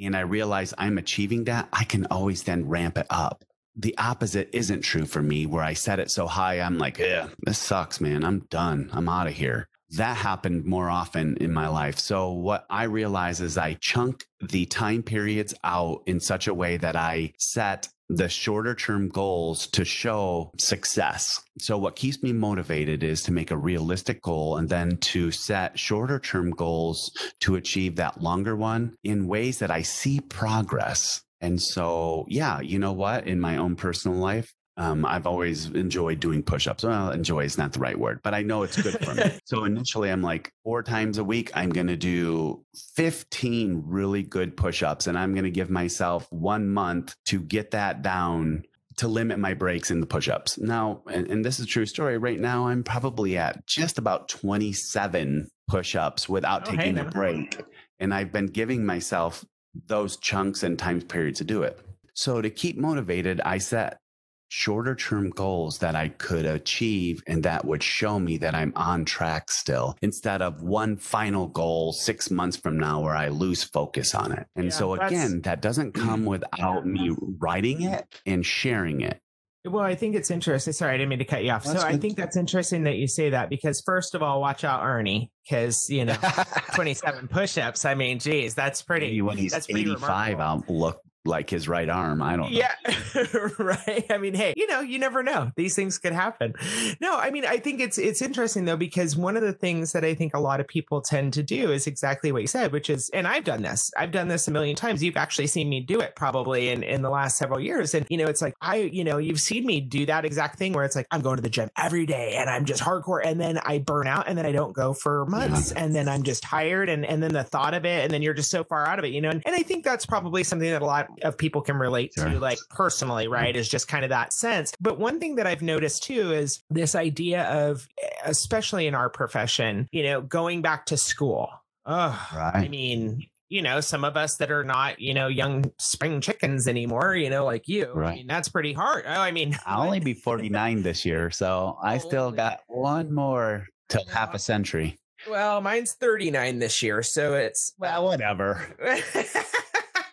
and 0.00 0.16
I 0.16 0.20
realize 0.20 0.74
I'm 0.78 0.98
achieving 0.98 1.44
that, 1.44 1.68
I 1.72 1.84
can 1.84 2.06
always 2.06 2.42
then 2.44 2.68
ramp 2.68 2.98
it 2.98 3.06
up. 3.10 3.44
The 3.76 3.96
opposite 3.96 4.50
isn't 4.52 4.82
true 4.82 5.06
for 5.06 5.22
me, 5.22 5.46
where 5.46 5.62
I 5.62 5.72
set 5.72 6.00
it 6.00 6.10
so 6.10 6.26
high, 6.26 6.60
I'm 6.60 6.78
like, 6.78 6.98
yeah, 6.98 7.28
this 7.40 7.58
sucks, 7.58 8.00
man. 8.00 8.24
I'm 8.24 8.40
done. 8.50 8.90
I'm 8.92 9.08
out 9.08 9.28
of 9.28 9.34
here. 9.34 9.68
That 9.90 10.16
happened 10.16 10.66
more 10.66 10.90
often 10.90 11.36
in 11.38 11.52
my 11.52 11.68
life. 11.68 11.98
So, 11.98 12.32
what 12.32 12.66
I 12.68 12.84
realize 12.84 13.40
is 13.40 13.56
I 13.56 13.74
chunk 13.80 14.26
the 14.40 14.66
time 14.66 15.02
periods 15.02 15.54
out 15.64 16.02
in 16.06 16.20
such 16.20 16.46
a 16.46 16.54
way 16.54 16.76
that 16.76 16.94
I 16.94 17.32
set 17.38 17.88
the 18.10 18.28
shorter 18.28 18.74
term 18.74 19.08
goals 19.08 19.66
to 19.68 19.84
show 19.84 20.50
success. 20.58 21.42
So, 21.58 21.78
what 21.78 21.96
keeps 21.96 22.22
me 22.22 22.32
motivated 22.32 23.02
is 23.02 23.22
to 23.24 23.32
make 23.32 23.50
a 23.50 23.56
realistic 23.56 24.22
goal 24.22 24.56
and 24.56 24.68
then 24.68 24.98
to 24.98 25.30
set 25.30 25.78
shorter 25.78 26.18
term 26.18 26.50
goals 26.50 27.10
to 27.40 27.56
achieve 27.56 27.96
that 27.96 28.22
longer 28.22 28.56
one 28.56 28.94
in 29.04 29.26
ways 29.26 29.58
that 29.58 29.70
I 29.70 29.82
see 29.82 30.20
progress. 30.20 31.22
And 31.40 31.62
so, 31.62 32.26
yeah, 32.28 32.60
you 32.60 32.78
know 32.78 32.92
what? 32.92 33.26
In 33.26 33.40
my 33.40 33.56
own 33.56 33.76
personal 33.76 34.18
life, 34.18 34.52
um, 34.78 35.04
I've 35.04 35.26
always 35.26 35.66
enjoyed 35.66 36.20
doing 36.20 36.40
push-ups. 36.40 36.84
Well, 36.84 37.10
enjoy 37.10 37.40
is 37.40 37.58
not 37.58 37.72
the 37.72 37.80
right 37.80 37.98
word, 37.98 38.20
but 38.22 38.32
I 38.32 38.42
know 38.42 38.62
it's 38.62 38.80
good 38.80 39.04
for 39.04 39.12
me. 39.12 39.36
so 39.44 39.64
initially, 39.64 40.08
I'm 40.08 40.22
like 40.22 40.52
four 40.62 40.84
times 40.84 41.18
a 41.18 41.24
week. 41.24 41.50
I'm 41.52 41.70
going 41.70 41.88
to 41.88 41.96
do 41.96 42.64
15 42.94 43.82
really 43.86 44.22
good 44.22 44.56
push-ups, 44.56 45.08
and 45.08 45.18
I'm 45.18 45.34
going 45.34 45.44
to 45.44 45.50
give 45.50 45.68
myself 45.68 46.28
one 46.30 46.68
month 46.68 47.16
to 47.26 47.40
get 47.40 47.72
that 47.72 48.02
down 48.02 48.62
to 48.98 49.08
limit 49.08 49.40
my 49.40 49.52
breaks 49.52 49.90
in 49.90 49.98
the 49.98 50.06
push-ups. 50.06 50.58
Now, 50.58 51.02
and, 51.10 51.28
and 51.28 51.44
this 51.44 51.58
is 51.58 51.64
a 51.64 51.68
true 51.68 51.86
story. 51.86 52.16
Right 52.16 52.38
now, 52.38 52.68
I'm 52.68 52.84
probably 52.84 53.36
at 53.36 53.66
just 53.66 53.98
about 53.98 54.28
27 54.28 55.48
push-ups 55.66 56.28
without 56.28 56.68
Oh, 56.68 56.70
hey, 56.70 56.76
taking 56.76 56.98
a 56.98 57.04
break, 57.04 57.60
and 57.98 58.14
I've 58.14 58.30
been 58.30 58.46
giving 58.46 58.86
myself 58.86 59.44
those 59.86 60.16
chunks 60.18 60.62
and 60.62 60.78
time 60.78 61.00
periods 61.02 61.38
to 61.38 61.44
do 61.44 61.64
it. 61.64 61.80
So 62.14 62.40
to 62.40 62.50
keep 62.50 62.76
motivated, 62.76 63.40
I 63.40 63.58
set 63.58 63.98
shorter 64.48 64.94
term 64.94 65.30
goals 65.30 65.78
that 65.78 65.94
I 65.94 66.08
could 66.08 66.46
achieve 66.46 67.22
and 67.26 67.42
that 67.42 67.64
would 67.64 67.82
show 67.82 68.18
me 68.18 68.38
that 68.38 68.54
I'm 68.54 68.72
on 68.76 69.04
track 69.04 69.50
still 69.50 69.96
instead 70.02 70.42
of 70.42 70.62
one 70.62 70.96
final 70.96 71.46
goal 71.46 71.92
six 71.92 72.30
months 72.30 72.56
from 72.56 72.78
now 72.78 73.00
where 73.00 73.16
I 73.16 73.28
lose 73.28 73.62
focus 73.62 74.14
on 74.14 74.32
it. 74.32 74.46
And 74.56 74.66
Yeah, 74.66 74.70
so 74.70 74.94
again, 74.94 75.42
that 75.42 75.60
doesn't 75.60 75.94
mm-hmm. 75.94 76.08
come 76.08 76.24
without 76.24 76.86
me 76.86 77.14
writing 77.38 77.82
it 77.82 78.06
and 78.26 78.44
sharing 78.44 79.02
it. 79.02 79.20
Well, 79.64 79.84
I 79.84 79.96
think 79.96 80.14
it's 80.14 80.30
interesting. 80.30 80.72
Sorry, 80.72 80.94
I 80.94 80.96
didn't 80.96 81.10
mean 81.10 81.18
to 81.18 81.24
cut 81.24 81.44
you 81.44 81.50
off. 81.50 81.64
That's 81.64 81.82
so 81.82 81.86
I 81.86 81.96
think 81.96 82.16
that's 82.16 82.36
interesting 82.36 82.84
that 82.84 82.96
you 82.96 83.08
say 83.08 83.30
that 83.30 83.50
because 83.50 83.82
first 83.84 84.14
of 84.14 84.22
all, 84.22 84.40
watch 84.40 84.64
out, 84.64 84.84
Ernie, 84.84 85.30
because 85.44 85.90
you 85.90 86.04
know, 86.04 86.16
27 86.74 87.28
push-ups. 87.28 87.84
I 87.84 87.94
mean, 87.94 88.18
geez, 88.18 88.54
that's 88.54 88.82
pretty. 88.82 89.06
Maybe 89.06 89.22
when 89.22 89.36
he's 89.36 89.52
that's 89.52 89.66
pretty 89.66 89.90
85, 89.90 90.32
remarkable. 90.32 90.74
I'll 90.74 90.78
look 90.78 91.00
like 91.24 91.50
his 91.50 91.68
right 91.68 91.88
arm. 91.88 92.22
I 92.22 92.36
don't 92.36 92.52
know. 92.52 92.58
Yeah, 92.58 92.74
right. 93.58 94.06
I 94.10 94.18
mean, 94.18 94.34
hey, 94.34 94.54
you 94.56 94.66
know, 94.66 94.80
you 94.80 94.98
never 94.98 95.22
know. 95.22 95.52
These 95.56 95.74
things 95.74 95.98
could 95.98 96.12
happen. 96.12 96.54
No, 97.00 97.16
I 97.16 97.30
mean, 97.30 97.44
I 97.44 97.58
think 97.58 97.80
it's 97.80 97.98
it's 97.98 98.22
interesting 98.22 98.64
though 98.64 98.76
because 98.76 99.16
one 99.16 99.36
of 99.36 99.42
the 99.42 99.52
things 99.52 99.92
that 99.92 100.04
I 100.04 100.14
think 100.14 100.34
a 100.34 100.40
lot 100.40 100.60
of 100.60 100.68
people 100.68 101.00
tend 101.00 101.32
to 101.34 101.42
do 101.42 101.70
is 101.70 101.86
exactly 101.86 102.32
what 102.32 102.42
you 102.42 102.48
said, 102.48 102.72
which 102.72 102.90
is, 102.90 103.10
and 103.10 103.26
I've 103.26 103.44
done 103.44 103.62
this. 103.62 103.90
I've 103.96 104.10
done 104.10 104.28
this 104.28 104.48
a 104.48 104.50
million 104.50 104.76
times. 104.76 105.02
You've 105.02 105.16
actually 105.16 105.48
seen 105.48 105.68
me 105.68 105.80
do 105.80 106.00
it 106.00 106.16
probably 106.16 106.70
in 106.70 106.82
in 106.82 107.02
the 107.02 107.10
last 107.10 107.36
several 107.36 107.60
years, 107.60 107.94
and 107.94 108.06
you 108.08 108.16
know, 108.16 108.26
it's 108.26 108.42
like 108.42 108.54
I, 108.60 108.76
you 108.76 109.04
know, 109.04 109.18
you've 109.18 109.40
seen 109.40 109.66
me 109.66 109.80
do 109.80 110.06
that 110.06 110.24
exact 110.24 110.58
thing 110.58 110.72
where 110.72 110.84
it's 110.84 110.96
like 110.96 111.06
I'm 111.10 111.20
going 111.20 111.36
to 111.36 111.42
the 111.42 111.50
gym 111.50 111.70
every 111.76 112.06
day 112.06 112.36
and 112.36 112.48
I'm 112.48 112.64
just 112.64 112.82
hardcore, 112.82 113.20
and 113.24 113.40
then 113.40 113.58
I 113.58 113.78
burn 113.78 114.06
out, 114.06 114.28
and 114.28 114.38
then 114.38 114.46
I 114.46 114.52
don't 114.52 114.72
go 114.72 114.94
for 114.94 115.26
months, 115.26 115.72
and 115.72 115.94
then 115.94 116.08
I'm 116.08 116.22
just 116.22 116.42
tired, 116.42 116.88
and 116.88 117.04
and 117.04 117.22
then 117.22 117.32
the 117.32 117.44
thought 117.44 117.74
of 117.74 117.84
it, 117.84 118.04
and 118.04 118.12
then 118.12 118.22
you're 118.22 118.34
just 118.34 118.50
so 118.50 118.64
far 118.64 118.86
out 118.86 118.98
of 118.98 119.04
it, 119.04 119.08
you 119.08 119.20
know, 119.20 119.30
and, 119.30 119.42
and 119.44 119.54
I 119.54 119.62
think 119.62 119.84
that's 119.84 120.06
probably 120.06 120.42
something 120.44 120.70
that 120.70 120.82
a 120.82 120.86
lot 120.86 121.07
of 121.22 121.36
people 121.38 121.60
can 121.62 121.76
relate 121.76 122.12
Sure. 122.14 122.28
to, 122.30 122.38
like 122.38 122.58
personally, 122.70 123.24
mm-hmm. 123.24 123.34
right? 123.34 123.56
Is 123.56 123.68
just 123.68 123.88
kind 123.88 124.04
of 124.04 124.10
that 124.10 124.32
sense. 124.32 124.72
But 124.80 124.98
one 124.98 125.20
thing 125.20 125.36
that 125.36 125.46
I've 125.46 125.62
noticed 125.62 126.02
too 126.04 126.32
is 126.32 126.62
this 126.70 126.94
idea 126.94 127.44
of, 127.44 127.88
eh, 128.02 128.08
especially 128.24 128.86
in 128.86 128.94
our 128.94 129.08
profession, 129.10 129.88
you 129.92 130.02
know, 130.04 130.20
going 130.20 130.62
back 130.62 130.86
to 130.86 130.96
school. 130.96 131.50
Oh, 131.86 132.28
right. 132.34 132.52
I 132.54 132.68
mean, 132.68 133.26
you 133.50 133.62
know, 133.62 133.80
some 133.80 134.04
of 134.04 134.14
us 134.16 134.36
that 134.36 134.50
are 134.50 134.62
not, 134.64 135.00
you 135.00 135.14
know, 135.14 135.26
young 135.28 135.72
spring 135.78 136.20
chickens 136.20 136.68
anymore, 136.68 137.14
you 137.16 137.30
know, 137.30 137.46
like 137.46 137.66
you. 137.66 137.86
I 137.86 137.98
Right. 137.98 138.16
mean, 138.16 138.26
that's 138.26 138.48
pretty 138.50 138.74
hard. 138.74 139.04
Oh, 139.06 139.10
I 139.20 139.30
mean, 139.30 139.56
I'll 139.64 139.82
only 139.86 140.00
be 140.00 140.12
49 140.12 140.82
this 140.82 141.06
year, 141.06 141.30
so 141.30 141.78
I 141.82 141.96
still 141.96 142.30
got 142.30 142.60
one 142.66 143.14
more 143.14 143.66
till 143.88 144.04
half 144.06 144.34
a 144.34 144.38
century. 144.38 144.98
well, 145.30 145.60
mine's 145.62 145.94
39 145.94 146.58
this 146.58 146.82
year. 146.82 147.02
So 147.02 147.34
it's, 147.34 147.72
Well, 147.78 148.06
uh, 148.06 148.10
whatever. 148.10 148.76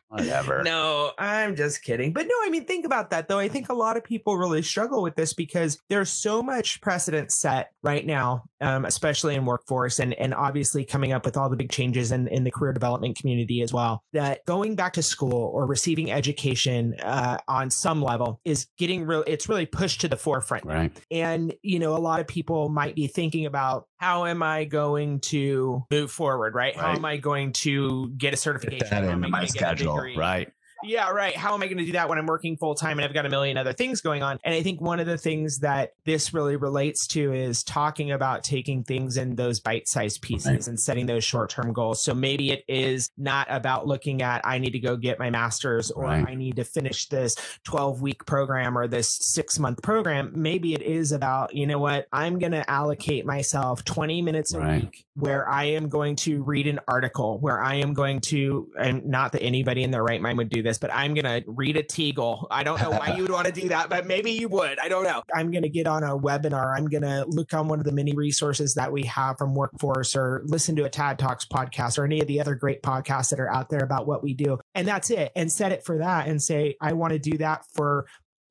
Whatever. 0.10 0.64
No, 0.64 1.12
I'm 1.18 1.56
just 1.56 1.84
kidding. 1.84 2.14
But 2.14 2.28
no, 2.28 2.36
I 2.44 2.50
mean, 2.50 2.66
think 2.66 2.86
about 2.86 3.10
that 3.10 3.28
though. 3.28 3.40
I 3.40 3.46
mm-hmm. 3.46 3.54
think 3.54 3.70
a 3.70 3.74
lot 3.74 3.98
of 3.98 4.04
people 4.04 4.38
really 4.38 4.62
struggle 4.62 5.02
with 5.02 5.16
this 5.16 5.34
because 5.34 5.82
there's 5.90 6.10
so 6.10 6.42
much 6.44 6.80
precedent 6.82 7.32
set 7.32 7.72
right 7.82 8.06
now, 8.06 8.46
um, 8.66 8.84
especially 8.84 9.36
in 9.36 9.46
workforce 9.46 10.00
and, 10.00 10.16
and 10.16 10.34
obviously 10.34 10.84
coming 10.84 11.14
up 11.14 11.24
with 11.24 11.38
all 11.38 11.50
the 11.50 11.56
big 11.56 11.70
changes 11.70 12.12
in, 12.12 12.28
in 12.30 12.44
the 12.44 12.50
career 12.50 12.74
development 12.74 13.16
community 13.16 13.62
as 13.62 13.72
well, 13.72 14.04
that 14.12 14.44
going 14.46 14.76
back 14.76 14.94
to 14.94 15.04
school 15.04 15.52
or 15.54 15.68
receiving 15.68 16.12
education 16.12 16.96
uh, 17.04 17.38
on 17.48 17.70
some 17.70 18.02
level 18.02 18.42
is 18.44 18.66
getting 18.80 19.06
real, 19.06 19.24
it's 19.28 19.48
really 19.48 19.68
pushed 19.68 20.02
to 20.02 20.08
the 20.08 20.18
forefront. 20.18 20.66
Right. 20.66 20.92
And, 21.12 21.54
you 21.62 21.78
know, 21.78 21.96
a 21.96 22.00
lot 22.00 22.22
of 22.22 22.28
people 22.28 22.70
might 22.70 22.96
be 22.96 23.06
thinking 23.06 23.46
about 23.46 23.88
how 23.98 24.26
am 24.26 24.42
I 24.42 24.66
going 24.66 25.20
to 25.22 25.84
move 25.92 26.12
forward, 26.12 26.56
right? 26.56 26.76
How 26.76 26.94
am 26.94 27.06
I 27.06 27.18
going 27.18 27.54
to 27.54 28.10
get 28.18 28.34
a 28.34 28.38
certification? 28.38 28.80
Fit 28.80 28.90
that 28.90 29.04
into 29.04 29.30
my 29.30 29.42
get 29.42 29.50
schedule. 29.50 29.98
Right. 30.18 30.52
Yeah, 30.86 31.10
right. 31.10 31.36
How 31.36 31.54
am 31.54 31.62
I 31.62 31.68
going 31.68 31.78
to 31.78 31.86
do 31.86 31.92
that 31.94 32.10
when 32.10 32.18
I'm 32.18 32.26
working 32.26 32.58
full 32.58 32.76
time 32.76 32.98
and 32.98 33.06
I've 33.06 33.14
got 33.14 33.26
a 33.26 33.30
million 33.30 33.58
other 33.58 33.74
things 33.74 34.02
going 34.02 34.24
on? 34.24 34.40
And 34.44 34.54
I 34.54 34.62
think 34.62 34.82
one 34.82 35.00
of 35.00 35.08
the 35.08 35.18
things 35.18 35.60
that 35.60 35.94
this 36.06 36.34
really 36.34 36.56
relates 36.56 37.08
to 37.08 37.34
is 37.34 37.64
talking 37.64 38.12
about 38.12 38.44
taking 38.44 38.84
things 38.84 39.18
in 39.18 39.36
those 39.36 39.60
bite 39.60 39.88
sized 39.88 40.22
pieces 40.22 40.52
right. 40.52 40.68
and 40.68 40.80
setting 40.80 41.06
those 41.06 41.24
short 41.24 41.50
term 41.50 41.74
goals. 41.74 42.02
So 42.02 42.14
maybe 42.14 42.52
it 42.52 42.64
is 42.68 43.12
not 43.18 43.48
about 43.50 43.88
looking 43.88 44.22
at, 44.22 44.42
I 44.46 44.58
need 44.60 44.72
to 44.72 44.80
go 44.80 44.96
get 44.96 45.20
my 45.20 45.30
master's 45.30 45.92
or 45.92 46.04
right. 46.04 46.26
I 46.28 46.36
need 46.36 46.58
to 46.58 46.64
finish 46.64 47.08
this 47.08 47.36
12 47.64 48.02
week 48.02 48.26
program 48.26 48.78
or 48.78 48.88
this 48.88 49.10
six 49.10 49.60
month 49.60 49.82
program. 49.82 50.32
Maybe 50.36 50.74
it 50.74 50.82
is 50.82 51.12
about, 51.12 51.56
you 51.56 51.68
know 51.68 51.80
what, 51.80 52.08
I'm 52.12 52.40
going 52.40 52.52
to 52.52 52.70
allocate 52.70 53.26
myself 53.26 53.84
20 53.84 54.22
minutes 54.22 54.54
a 54.54 54.60
right. 54.60 54.84
week 54.84 55.06
where 55.16 55.48
I 55.50 55.66
am 55.66 55.88
going 55.88 56.18
to 56.18 56.44
read 56.44 56.68
an 56.68 56.80
article, 56.88 57.40
where 57.40 57.62
I 57.62 57.76
am 57.76 57.94
going 57.94 58.20
to, 58.22 58.70
and 58.78 59.06
not 59.06 59.32
that 59.32 59.42
anybody 59.42 59.84
in 59.84 59.92
their 59.92 60.04
right 60.04 60.22
mind 60.22 60.38
would 60.38 60.50
do 60.50 60.62
this, 60.62 60.75
but 60.78 60.94
I'm 60.94 61.14
going 61.14 61.26
to 61.26 61.44
read 61.48 61.78
a 61.78 61.84
TEGL. 61.84 62.48
I 62.52 62.64
don't 62.64 62.82
know 62.82 62.92
why 62.92 63.14
you 63.16 63.24
would 63.24 63.32
want 63.32 63.48
to 63.48 63.54
do 63.54 63.70
that, 63.70 63.90
but 63.90 64.06
maybe 64.06 64.32
you 64.32 64.48
would. 64.50 64.80
I 64.80 64.90
don't 64.90 65.04
know. 65.04 65.24
I'm 65.34 65.52
going 65.52 65.64
to 65.64 65.70
get 65.70 65.88
on 65.88 66.04
a 66.04 66.18
webinar. 66.18 66.76
I'm 66.76 66.86
going 66.86 67.04
to 67.04 67.26
look 67.28 67.54
on 67.54 67.68
one 67.68 67.80
of 67.80 67.86
the 67.86 67.92
many 67.92 68.14
resources 68.14 68.74
that 68.76 68.92
we 68.92 69.04
have 69.04 69.38
from 69.38 69.56
Workforce 69.56 70.16
or 70.16 70.42
listen 70.46 70.76
to 70.78 70.86
a 70.86 70.90
TAD 70.90 71.20
Talks 71.20 71.46
podcast 71.46 71.98
or 71.98 72.06
any 72.06 72.22
of 72.22 72.28
the 72.28 72.40
other 72.40 72.56
great 72.56 72.82
podcasts 72.82 73.30
that 73.30 73.40
are 73.40 73.52
out 73.52 73.70
there 73.70 73.84
about 73.84 74.08
what 74.08 74.24
we 74.24 74.34
do. 74.34 74.58
And 74.74 74.88
that's 74.88 75.10
it. 75.10 75.32
And 75.36 75.52
set 75.52 75.72
it 75.72 75.84
for 75.86 75.98
that 76.00 76.28
and 76.28 76.42
say, 76.42 76.76
I 76.82 76.94
want 76.94 77.14
to 77.14 77.20
do 77.20 77.38
that 77.38 77.66
for 77.74 78.08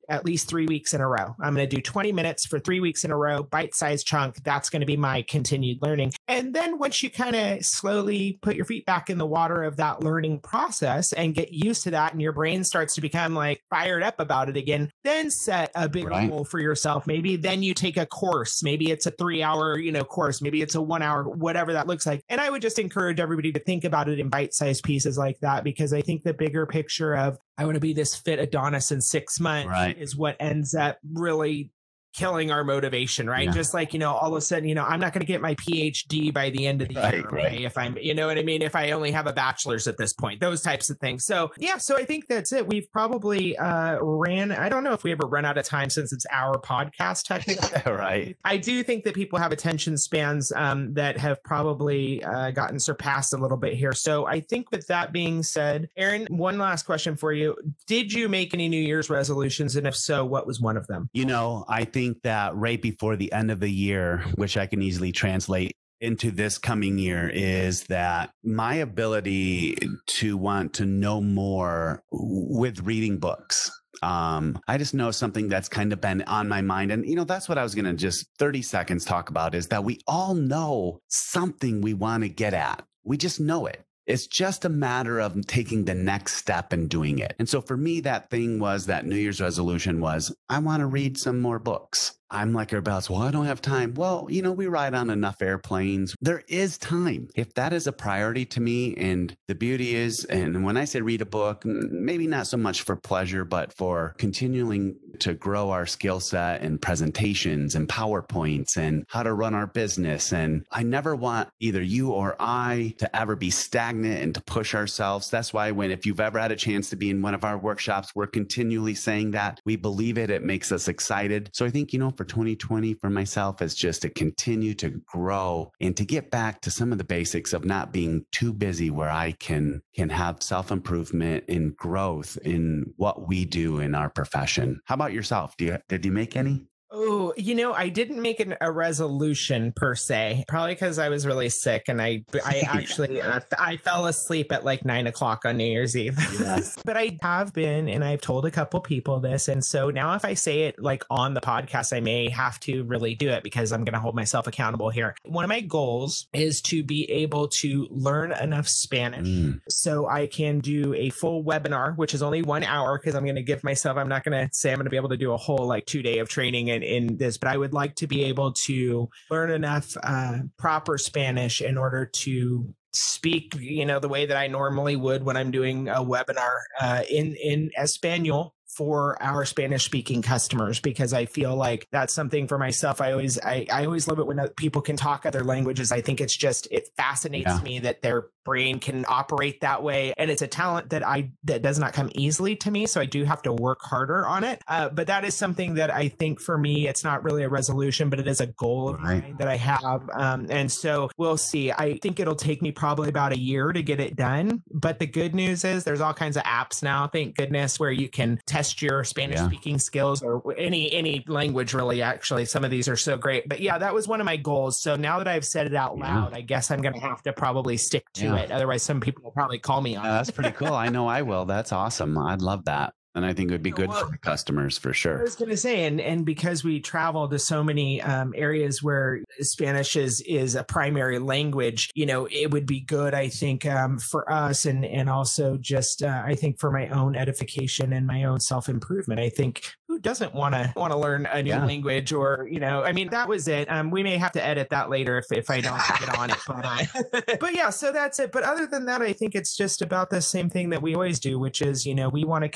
at 0.09 0.25
least 0.25 0.47
three 0.47 0.65
weeks 0.65 0.93
in 0.93 1.01
a 1.01 1.07
row. 1.07 1.35
I'm 1.39 1.55
going 1.55 1.67
to 1.67 1.75
do 1.75 1.81
20 1.81 2.11
minutes 2.11 2.45
for 2.45 2.59
three 2.59 2.79
weeks 2.79 3.03
in 3.03 3.11
a 3.11 3.17
row, 3.17 3.43
bite 3.43 3.75
sized 3.75 4.07
chunk. 4.07 4.43
That's 4.43 4.69
going 4.69 4.81
to 4.81 4.85
be 4.85 4.97
my 4.97 5.21
continued 5.23 5.79
learning. 5.81 6.13
And 6.27 6.53
then 6.53 6.77
once 6.79 7.01
you 7.03 7.09
kind 7.09 7.35
of 7.35 7.65
slowly 7.65 8.39
put 8.41 8.55
your 8.55 8.65
feet 8.65 8.85
back 8.85 9.09
in 9.09 9.17
the 9.17 9.25
water 9.25 9.63
of 9.63 9.77
that 9.77 10.03
learning 10.03 10.39
process 10.39 11.13
and 11.13 11.35
get 11.35 11.51
used 11.51 11.83
to 11.83 11.91
that, 11.91 12.13
and 12.13 12.21
your 12.21 12.33
brain 12.33 12.63
starts 12.63 12.95
to 12.95 13.01
become 13.01 13.33
like 13.33 13.61
fired 13.69 14.03
up 14.03 14.19
about 14.19 14.49
it 14.49 14.57
again, 14.57 14.91
then 15.03 15.29
set 15.29 15.71
a 15.75 15.89
big 15.89 16.07
right. 16.07 16.29
goal 16.29 16.45
for 16.45 16.59
yourself. 16.59 17.07
Maybe 17.07 17.35
then 17.35 17.63
you 17.63 17.73
take 17.73 17.97
a 17.97 18.05
course. 18.05 18.63
Maybe 18.63 18.91
it's 18.91 19.05
a 19.05 19.11
three 19.11 19.43
hour, 19.43 19.77
you 19.77 19.91
know, 19.91 20.03
course. 20.03 20.41
Maybe 20.41 20.61
it's 20.61 20.75
a 20.75 20.81
one 20.81 21.01
hour, 21.01 21.23
whatever 21.23 21.73
that 21.73 21.87
looks 21.87 22.05
like. 22.05 22.23
And 22.29 22.41
I 22.41 22.49
would 22.49 22.61
just 22.61 22.79
encourage 22.79 23.19
everybody 23.19 23.51
to 23.53 23.59
think 23.59 23.83
about 23.83 24.09
it 24.09 24.19
in 24.19 24.29
bite 24.29 24.53
sized 24.53 24.83
pieces 24.83 25.17
like 25.17 25.39
that 25.41 25.63
because 25.63 25.93
I 25.93 26.01
think 26.01 26.23
the 26.23 26.33
bigger 26.33 26.65
picture 26.65 27.15
of 27.15 27.37
I 27.57 27.63
want 27.65 27.75
to 27.75 27.81
be 27.81 27.93
this 27.93 28.15
fit 28.15 28.39
Adonis 28.39 28.91
in 28.91 28.99
six 28.99 29.39
months 29.39 29.69
right. 29.69 29.94
Is 29.97 30.15
what 30.15 30.37
ends 30.39 30.75
up 30.75 30.99
really 31.13 31.71
killing 32.15 32.51
our 32.51 32.63
motivation, 32.63 33.29
right? 33.29 33.45
Yeah. 33.45 33.51
Just 33.51 33.73
like, 33.73 33.93
you 33.93 33.99
know, 33.99 34.13
all 34.13 34.31
of 34.31 34.37
a 34.37 34.41
sudden, 34.41 34.67
you 34.69 34.75
know, 34.75 34.85
I'm 34.85 34.99
not 34.99 35.13
going 35.13 35.21
to 35.21 35.27
get 35.27 35.41
my 35.41 35.55
PhD 35.55 36.33
by 36.33 36.49
the 36.49 36.65
end 36.65 36.81
of 36.81 36.87
the 36.89 36.95
right, 36.95 37.13
year. 37.15 37.29
Right. 37.29 37.61
If 37.61 37.77
I'm, 37.77 37.97
you 37.97 38.13
know 38.13 38.27
what 38.27 38.37
I 38.37 38.43
mean? 38.43 38.61
If 38.61 38.75
I 38.75 38.91
only 38.91 39.11
have 39.11 39.27
a 39.27 39.33
bachelor's 39.33 39.87
at 39.87 39.97
this 39.97 40.13
point, 40.13 40.39
those 40.39 40.61
types 40.61 40.89
of 40.89 40.97
things. 40.99 41.25
So, 41.25 41.51
yeah, 41.57 41.77
so 41.77 41.97
I 41.97 42.05
think 42.05 42.27
that's 42.27 42.53
it. 42.53 42.65
We've 42.65 42.89
probably 42.91 43.57
uh, 43.57 43.99
ran, 44.01 44.51
I 44.51 44.69
don't 44.69 44.83
know 44.83 44.93
if 44.93 45.03
we 45.03 45.11
ever 45.11 45.27
run 45.27 45.45
out 45.45 45.57
of 45.57 45.65
time 45.65 45.89
since 45.89 46.13
it's 46.13 46.25
our 46.31 46.57
podcast, 46.59 47.23
technically. 47.23 47.91
right. 47.91 48.37
I 48.45 48.57
do 48.57 48.81
think 48.83 49.03
that 49.03 49.13
people 49.13 49.37
have 49.37 49.51
attention 49.51 49.97
spans 49.97 50.51
um, 50.53 50.93
that 50.93 51.17
have 51.17 51.43
probably 51.43 52.23
uh, 52.23 52.51
gotten 52.51 52.79
surpassed 52.79 53.33
a 53.33 53.37
little 53.37 53.57
bit 53.57 53.73
here. 53.73 53.93
So, 53.93 54.25
I 54.25 54.39
think 54.39 54.71
with 54.71 54.87
that 54.87 55.11
being 55.11 55.43
said, 55.43 55.89
Aaron, 55.97 56.27
one 56.29 56.57
last 56.57 56.83
question 56.83 57.15
for 57.15 57.33
you. 57.33 57.55
Did 57.87 58.13
you 58.13 58.29
make 58.29 58.53
any 58.53 58.69
New 58.69 58.81
Year's 58.81 59.09
resolutions? 59.09 59.75
And 59.75 59.85
if 59.85 59.95
so, 59.95 60.23
what 60.23 60.47
was 60.47 60.61
one 60.61 60.77
of 60.77 60.87
them? 60.87 61.09
You 61.13 61.25
know, 61.25 61.65
I 61.67 61.83
think 61.83 62.04
think 62.05 62.21
that 62.23 62.55
right 62.55 62.81
before 62.81 63.15
the 63.15 63.31
end 63.31 63.51
of 63.51 63.59
the 63.59 63.69
year, 63.69 64.23
which 64.35 64.57
I 64.57 64.67
can 64.67 64.81
easily 64.81 65.11
translate 65.11 65.71
into 66.01 66.29
this 66.29 66.57
coming 66.57 66.97
year 66.97 67.29
is 67.29 67.85
that 67.85 68.29
my 68.43 68.75
ability 68.75 69.77
to 70.07 70.37
want 70.37 70.73
to 70.73 70.85
know 70.85 71.21
more 71.21 72.03
with 72.11 72.81
reading 72.81 73.17
books 73.17 73.71
um, 74.03 74.59
I 74.67 74.77
just 74.77 74.93
know 74.93 75.09
something 75.09 75.47
that's 75.47 75.69
kind 75.69 75.93
of 75.93 76.01
been 76.01 76.21
on 76.23 76.49
my 76.49 76.61
mind. 76.61 76.91
And, 76.91 77.07
you 77.07 77.15
know, 77.15 77.23
that's 77.23 77.47
what 77.47 77.57
I 77.57 77.63
was 77.63 77.73
going 77.73 77.85
to 77.85 77.93
just 77.93 78.27
30 78.39 78.61
seconds 78.61 79.05
talk 79.05 79.29
about 79.29 79.55
is 79.55 79.67
that 79.67 79.85
we 79.85 80.01
all 80.05 80.33
know 80.33 80.99
something 81.07 81.79
we 81.79 81.93
want 81.93 82.23
to 82.23 82.29
get 82.29 82.53
at. 82.53 82.83
We 83.05 83.15
just 83.15 83.39
know 83.39 83.67
it. 83.67 83.84
It's 84.05 84.27
just 84.27 84.65
a 84.65 84.69
matter 84.69 85.19
of 85.19 85.47
taking 85.47 85.85
the 85.85 85.95
next 85.95 86.35
step 86.35 86.71
and 86.71 86.87
doing 86.87 87.17
it. 87.17 87.35
And 87.39 87.49
so 87.49 87.59
for 87.59 87.75
me, 87.75 88.01
that 88.01 88.29
thing 88.29 88.59
was 88.59 88.85
that 88.85 89.05
New 89.05 89.15
Year's 89.15 89.41
resolution 89.41 89.99
was 89.99 90.35
I 90.47 90.59
want 90.59 90.81
to 90.81 90.85
read 90.85 91.17
some 91.17 91.41
more 91.41 91.57
books. 91.57 92.19
I'm 92.29 92.53
like 92.53 92.73
else. 92.73 93.09
Well, 93.09 93.21
I 93.21 93.31
don't 93.31 93.45
have 93.45 93.61
time. 93.61 93.93
Well, 93.93 94.27
you 94.29 94.41
know, 94.41 94.51
we 94.51 94.67
ride 94.67 94.93
on 94.93 95.09
enough 95.09 95.41
airplanes. 95.41 96.15
There 96.21 96.43
is 96.47 96.77
time. 96.77 97.29
If 97.35 97.53
that 97.53 97.73
is 97.73 97.87
a 97.87 97.91
priority 97.91 98.45
to 98.47 98.59
me, 98.59 98.95
and 98.95 99.35
the 99.47 99.55
beauty 99.55 99.95
is, 99.95 100.25
and 100.25 100.65
when 100.65 100.77
I 100.77 100.85
say 100.85 101.01
read 101.01 101.21
a 101.21 101.25
book, 101.25 101.63
maybe 101.63 102.27
not 102.27 102.47
so 102.47 102.57
much 102.57 102.81
for 102.81 102.95
pleasure, 102.95 103.45
but 103.45 103.71
for 103.71 104.15
continuing 104.17 104.97
to 105.19 105.33
grow 105.33 105.71
our 105.71 105.85
skill 105.85 106.19
set 106.19 106.61
and 106.61 106.81
presentations 106.81 107.75
and 107.75 107.87
PowerPoints 107.87 108.75
and 108.75 109.05
how 109.07 109.23
to 109.23 109.33
run 109.33 109.53
our 109.53 109.67
business. 109.67 110.33
And 110.33 110.65
I 110.71 110.83
never 110.83 111.15
want 111.15 111.49
either 111.59 111.81
you 111.81 112.11
or 112.11 112.35
I 112.39 112.95
to 112.97 113.15
ever 113.15 113.35
be 113.35 113.49
stagnant 113.49 114.21
and 114.21 114.35
to 114.35 114.41
push 114.41 114.75
ourselves. 114.75 115.29
That's 115.29 115.53
why 115.53 115.71
when, 115.71 115.91
if 115.91 116.05
you've 116.05 116.19
ever 116.19 116.39
had 116.39 116.51
a 116.51 116.57
chance 116.57 116.89
to 116.89 116.95
be 116.95 117.09
in 117.09 117.21
one 117.21 117.33
of 117.33 117.45
our 117.45 117.57
workshops, 117.57 118.13
we're 118.15 118.27
continually 118.27 118.95
saying 118.95 119.31
that 119.31 119.61
we 119.65 119.75
believe 119.75 120.17
it. 120.17 120.29
It 120.29 120.43
makes 120.43 120.71
us 120.71 120.87
excited. 120.87 121.49
So 121.53 121.65
I 121.65 121.69
think, 121.69 121.93
you 121.93 121.99
know, 121.99 122.11
for 122.17 122.25
2020 122.25 122.95
for 122.95 123.09
myself 123.09 123.61
is 123.61 123.75
just 123.75 124.01
to 124.01 124.09
continue 124.09 124.73
to 124.75 124.89
grow 125.05 125.71
and 125.79 125.95
to 125.97 126.05
get 126.05 126.31
back 126.31 126.61
to 126.61 126.71
some 126.71 126.91
of 126.91 126.97
the 126.97 127.03
basics 127.03 127.53
of 127.53 127.65
not 127.65 127.91
being 127.91 128.25
too 128.31 128.53
busy 128.53 128.89
where 128.89 129.09
I 129.09 129.33
can 129.33 129.81
can 129.95 130.09
have 130.09 130.43
self-improvement 130.43 131.45
and 131.47 131.75
growth 131.75 132.37
in 132.43 132.93
what 132.97 133.27
we 133.27 133.45
do 133.45 133.79
in 133.79 133.95
our 133.95 134.09
profession. 134.09 134.81
How 134.85 134.95
about 134.95 135.13
yourself? 135.13 135.55
Do 135.57 135.65
you 135.65 135.77
did 135.87 136.05
you 136.05 136.11
make 136.11 136.35
any? 136.35 136.67
Oh, 136.97 137.33
you 137.35 137.55
know, 137.55 137.73
I 137.73 137.89
didn't 137.89 138.21
make 138.21 138.39
an, 138.39 138.55
a 138.61 138.71
resolution 138.71 139.73
per 139.75 139.95
se, 139.95 140.45
probably 140.47 140.75
because 140.75 140.97
I 140.97 141.09
was 141.09 141.27
really 141.27 141.49
sick 141.49 141.89
and 141.89 142.01
I, 142.01 142.23
I 142.45 142.59
actually, 142.67 143.21
uh, 143.21 143.41
I 143.59 143.75
fell 143.77 144.05
asleep 144.05 144.53
at 144.53 144.63
like 144.63 144.85
nine 144.85 145.05
o'clock 145.05 145.43
on 145.43 145.57
New 145.57 145.65
Year's 145.65 145.95
Eve. 145.95 146.17
Yes. 146.45 146.77
but 146.85 146.97
I 146.97 147.17
have 147.21 147.53
been, 147.53 147.87
and 147.87 148.03
I've 148.03 148.21
told 148.21 148.45
a 148.45 148.51
couple 148.51 148.79
people 148.81 149.19
this, 149.19 149.47
and 149.47 149.63
so 149.63 149.89
now 149.89 150.13
if 150.15 150.25
I 150.25 150.33
say 150.33 150.63
it 150.63 150.77
like 150.79 151.03
on 151.09 151.33
the 151.33 151.41
podcast, 151.41 151.95
I 151.95 152.01
may 152.01 152.29
have 152.29 152.59
to 152.61 152.83
really 152.83 153.15
do 153.15 153.29
it 153.29 153.41
because 153.41 153.71
I'm 153.71 153.83
going 153.83 153.93
to 153.93 153.99
hold 153.99 154.15
myself 154.15 154.47
accountable 154.47 154.89
here. 154.89 155.15
One 155.23 155.43
of 155.43 155.49
my 155.49 155.61
goals 155.61 156.27
is 156.33 156.61
to 156.63 156.83
be 156.83 157.09
able 157.09 157.47
to 157.47 157.87
learn 157.89 158.31
enough 158.33 158.67
Spanish 158.67 159.27
mm. 159.27 159.59
so 159.69 160.07
I 160.07 160.27
can 160.27 160.59
do 160.59 160.93
a 160.93 161.09
full 161.09 161.43
webinar, 161.43 161.97
which 161.97 162.13
is 162.13 162.21
only 162.21 162.41
one 162.41 162.63
hour 162.63 162.97
because 162.97 163.15
I'm 163.15 163.23
going 163.23 163.35
to 163.35 163.43
give 163.43 163.63
myself. 163.63 163.97
I'm 163.97 164.09
not 164.09 164.23
going 164.23 164.47
to 164.47 164.53
say 164.53 164.71
I'm 164.71 164.77
going 164.77 164.85
to 164.85 164.91
be 164.91 164.97
able 164.97 165.09
to 165.09 165.17
do 165.17 165.31
a 165.31 165.37
whole 165.37 165.65
like 165.65 165.85
two 165.85 166.01
day 166.01 166.19
of 166.19 166.29
training 166.29 166.69
and 166.69 166.84
in 166.85 167.17
this, 167.17 167.37
but 167.37 167.49
I 167.49 167.57
would 167.57 167.73
like 167.73 167.95
to 167.95 168.07
be 168.07 168.23
able 168.25 168.53
to 168.53 169.09
learn 169.29 169.51
enough 169.51 169.95
uh, 170.01 170.39
proper 170.57 170.97
Spanish 170.97 171.61
in 171.61 171.77
order 171.77 172.05
to 172.05 172.73
speak, 172.93 173.55
you 173.59 173.85
know, 173.85 173.99
the 173.99 174.09
way 174.09 174.25
that 174.25 174.37
I 174.37 174.47
normally 174.47 174.95
would 174.95 175.23
when 175.23 175.37
I'm 175.37 175.51
doing 175.51 175.89
a 175.89 175.95
webinar 175.95 176.57
uh, 176.79 177.03
in 177.09 177.35
in 177.35 177.71
Espanol 177.77 178.54
for 178.75 179.21
our 179.21 179.45
Spanish 179.45 179.85
speaking 179.85 180.21
customers 180.21 180.79
because 180.79 181.13
I 181.13 181.25
feel 181.25 181.55
like 181.55 181.87
that's 181.91 182.13
something 182.13 182.47
for 182.47 182.57
myself. 182.57 183.01
I 183.01 183.11
always 183.11 183.39
I, 183.39 183.65
I 183.71 183.85
always 183.85 184.07
love 184.07 184.19
it 184.19 184.27
when 184.27 184.45
people 184.57 184.81
can 184.81 184.97
talk 184.97 185.25
other 185.25 185.43
languages. 185.43 185.91
I 185.91 186.01
think 186.01 186.19
it's 186.19 186.35
just 186.35 186.67
it 186.71 186.89
fascinates 186.97 187.47
yeah. 187.47 187.61
me 187.61 187.79
that 187.79 188.01
they're 188.01 188.29
brain 188.45 188.79
can 188.79 189.03
operate 189.09 189.59
that 189.61 189.83
way 189.83 190.13
and 190.17 190.29
it's 190.29 190.43
a 190.43 190.47
talent 190.47 190.91
that 190.91 191.05
i 191.05 191.29
that 191.43 191.63
does 191.63 191.79
not 191.79 191.93
come 191.93 192.09
easily 192.13 192.55
to 192.55 192.69
me 192.69 192.85
so 192.85 193.01
i 193.01 193.05
do 193.05 193.23
have 193.25 193.41
to 193.41 193.51
work 193.51 193.81
harder 193.81 194.25
on 194.25 194.43
it 194.43 194.61
uh, 194.67 194.87
but 194.87 195.07
that 195.07 195.25
is 195.25 195.35
something 195.35 195.73
that 195.73 195.89
i 195.89 196.07
think 196.07 196.39
for 196.39 196.55
me 196.55 196.87
it's 196.87 197.03
not 197.03 197.23
really 197.23 197.41
a 197.41 197.49
resolution 197.49 198.07
but 198.07 198.19
it 198.19 198.27
is 198.27 198.39
a 198.39 198.45
goal 198.45 198.89
of 198.89 199.01
right. 199.01 199.23
mine 199.23 199.35
that 199.39 199.47
i 199.47 199.57
have 199.57 200.07
um, 200.13 200.45
and 200.49 200.71
so 200.71 201.09
we'll 201.17 201.37
see 201.37 201.71
i 201.71 201.97
think 201.97 202.19
it'll 202.19 202.35
take 202.35 202.61
me 202.61 202.71
probably 202.71 203.09
about 203.09 203.33
a 203.33 203.39
year 203.39 203.73
to 203.73 203.81
get 203.81 203.99
it 203.99 204.15
done 204.15 204.61
but 204.71 204.99
the 204.99 205.07
good 205.07 205.33
news 205.33 205.65
is 205.65 205.83
there's 205.83 206.01
all 206.01 206.13
kinds 206.13 206.37
of 206.37 206.43
apps 206.43 206.83
now 206.83 207.07
thank 207.07 207.35
goodness 207.35 207.79
where 207.79 207.91
you 207.91 208.07
can 208.07 208.39
test 208.45 208.64
your 208.81 209.03
spanish 209.03 209.37
yeah. 209.37 209.47
speaking 209.47 209.79
skills 209.79 210.21
or 210.21 210.55
any 210.57 210.91
any 210.93 211.23
language 211.27 211.73
really 211.73 212.01
actually 212.01 212.45
some 212.45 212.63
of 212.63 212.71
these 212.71 212.87
are 212.87 212.95
so 212.95 213.17
great 213.17 213.47
but 213.49 213.59
yeah 213.59 213.77
that 213.77 213.93
was 213.93 214.07
one 214.07 214.19
of 214.21 214.25
my 214.25 214.37
goals 214.37 214.81
so 214.81 214.95
now 214.95 215.17
that 215.17 215.27
i've 215.27 215.45
said 215.45 215.67
it 215.67 215.75
out 215.75 215.97
loud 215.97 216.31
yeah. 216.31 216.37
i 216.37 216.41
guess 216.41 216.71
i'm 216.71 216.81
gonna 216.81 216.99
have 216.99 217.21
to 217.21 217.33
probably 217.33 217.77
stick 217.77 218.05
to 218.13 218.25
yeah 218.25 218.45
it. 218.45 218.51
Otherwise, 218.51 218.83
some 218.83 219.01
people 219.01 219.23
will 219.23 219.31
probably 219.31 219.59
call 219.59 219.81
me 219.81 219.95
on. 219.95 220.03
that's 220.03 220.31
pretty 220.31 220.51
cool. 220.51 220.73
I 220.73 220.89
know 220.89 221.07
I 221.07 221.21
will. 221.23 221.45
That's 221.45 221.71
awesome. 221.71 222.17
I'd 222.17 222.41
love 222.41 222.65
that. 222.65 222.93
And 223.15 223.25
I 223.25 223.33
think 223.33 223.49
it 223.49 223.53
would 223.53 223.63
be 223.63 223.71
good 223.71 223.87
well, 223.87 224.09
for 224.09 224.17
customers 224.17 224.77
for 224.77 224.93
sure. 224.93 225.19
I 225.19 225.23
was 225.23 225.35
going 225.35 225.49
to 225.49 225.57
say, 225.57 225.85
and 225.85 226.01
and 226.01 226.25
because 226.25 226.65
we 226.65 226.81
travel 226.81 227.27
to 227.29 227.39
so 227.39 227.63
many 227.63 228.01
um, 228.01 228.33
areas 228.35 228.83
where 228.83 229.21
Spanish 229.39 229.95
is 229.95 230.19
is 230.21 230.55
a 230.55 230.63
primary 230.63 231.17
language, 231.17 231.91
you 231.95 232.05
know, 232.05 232.27
it 232.29 232.51
would 232.51 232.65
be 232.65 232.81
good, 232.81 233.13
I 233.13 233.29
think, 233.29 233.65
um, 233.65 233.99
for 233.99 234.29
us, 234.31 234.65
and 234.65 234.83
and 234.83 235.09
also 235.09 235.55
just 235.57 236.03
uh, 236.03 236.23
I 236.25 236.35
think 236.35 236.59
for 236.59 236.71
my 236.71 236.89
own 236.89 237.15
edification 237.15 237.93
and 237.93 238.05
my 238.05 238.25
own 238.25 238.41
self 238.41 238.67
improvement. 238.67 239.21
I 239.21 239.29
think 239.29 239.63
who 239.87 239.99
doesn't 239.99 240.33
want 240.33 240.53
to 240.55 240.73
want 240.75 240.91
to 240.91 240.97
learn 240.97 241.25
a 241.27 241.41
new 241.41 241.51
yeah. 241.51 241.65
language 241.65 242.11
or 242.11 242.47
you 242.51 242.59
know, 242.59 242.83
I 242.83 242.91
mean, 242.91 243.09
that 243.11 243.29
was 243.29 243.47
it. 243.47 243.71
Um, 243.71 243.91
we 243.91 244.03
may 244.03 244.17
have 244.17 244.33
to 244.33 244.45
edit 244.45 244.69
that 244.71 244.89
later 244.89 245.17
if 245.17 245.31
if 245.31 245.49
I 245.49 245.61
don't 245.61 245.81
get 245.99 246.17
on 246.19 246.31
it, 246.31 246.37
but 246.45 246.65
uh, 246.65 247.37
but 247.39 247.55
yeah, 247.55 247.69
so 247.69 247.93
that's 247.93 248.19
it. 248.19 248.33
But 248.33 248.43
other 248.43 248.67
than 248.67 248.85
that, 248.87 249.01
I 249.01 249.13
think 249.13 249.35
it's 249.35 249.55
just 249.55 249.81
about 249.81 250.09
the 250.09 250.21
same 250.21 250.49
thing 250.49 250.69
that 250.71 250.81
we 250.81 250.95
always 250.95 251.19
do, 251.19 251.39
which 251.39 251.61
is 251.61 251.85
you 251.85 251.95
know 251.95 252.09
we 252.09 252.25
want 252.25 252.43
to 252.43 252.49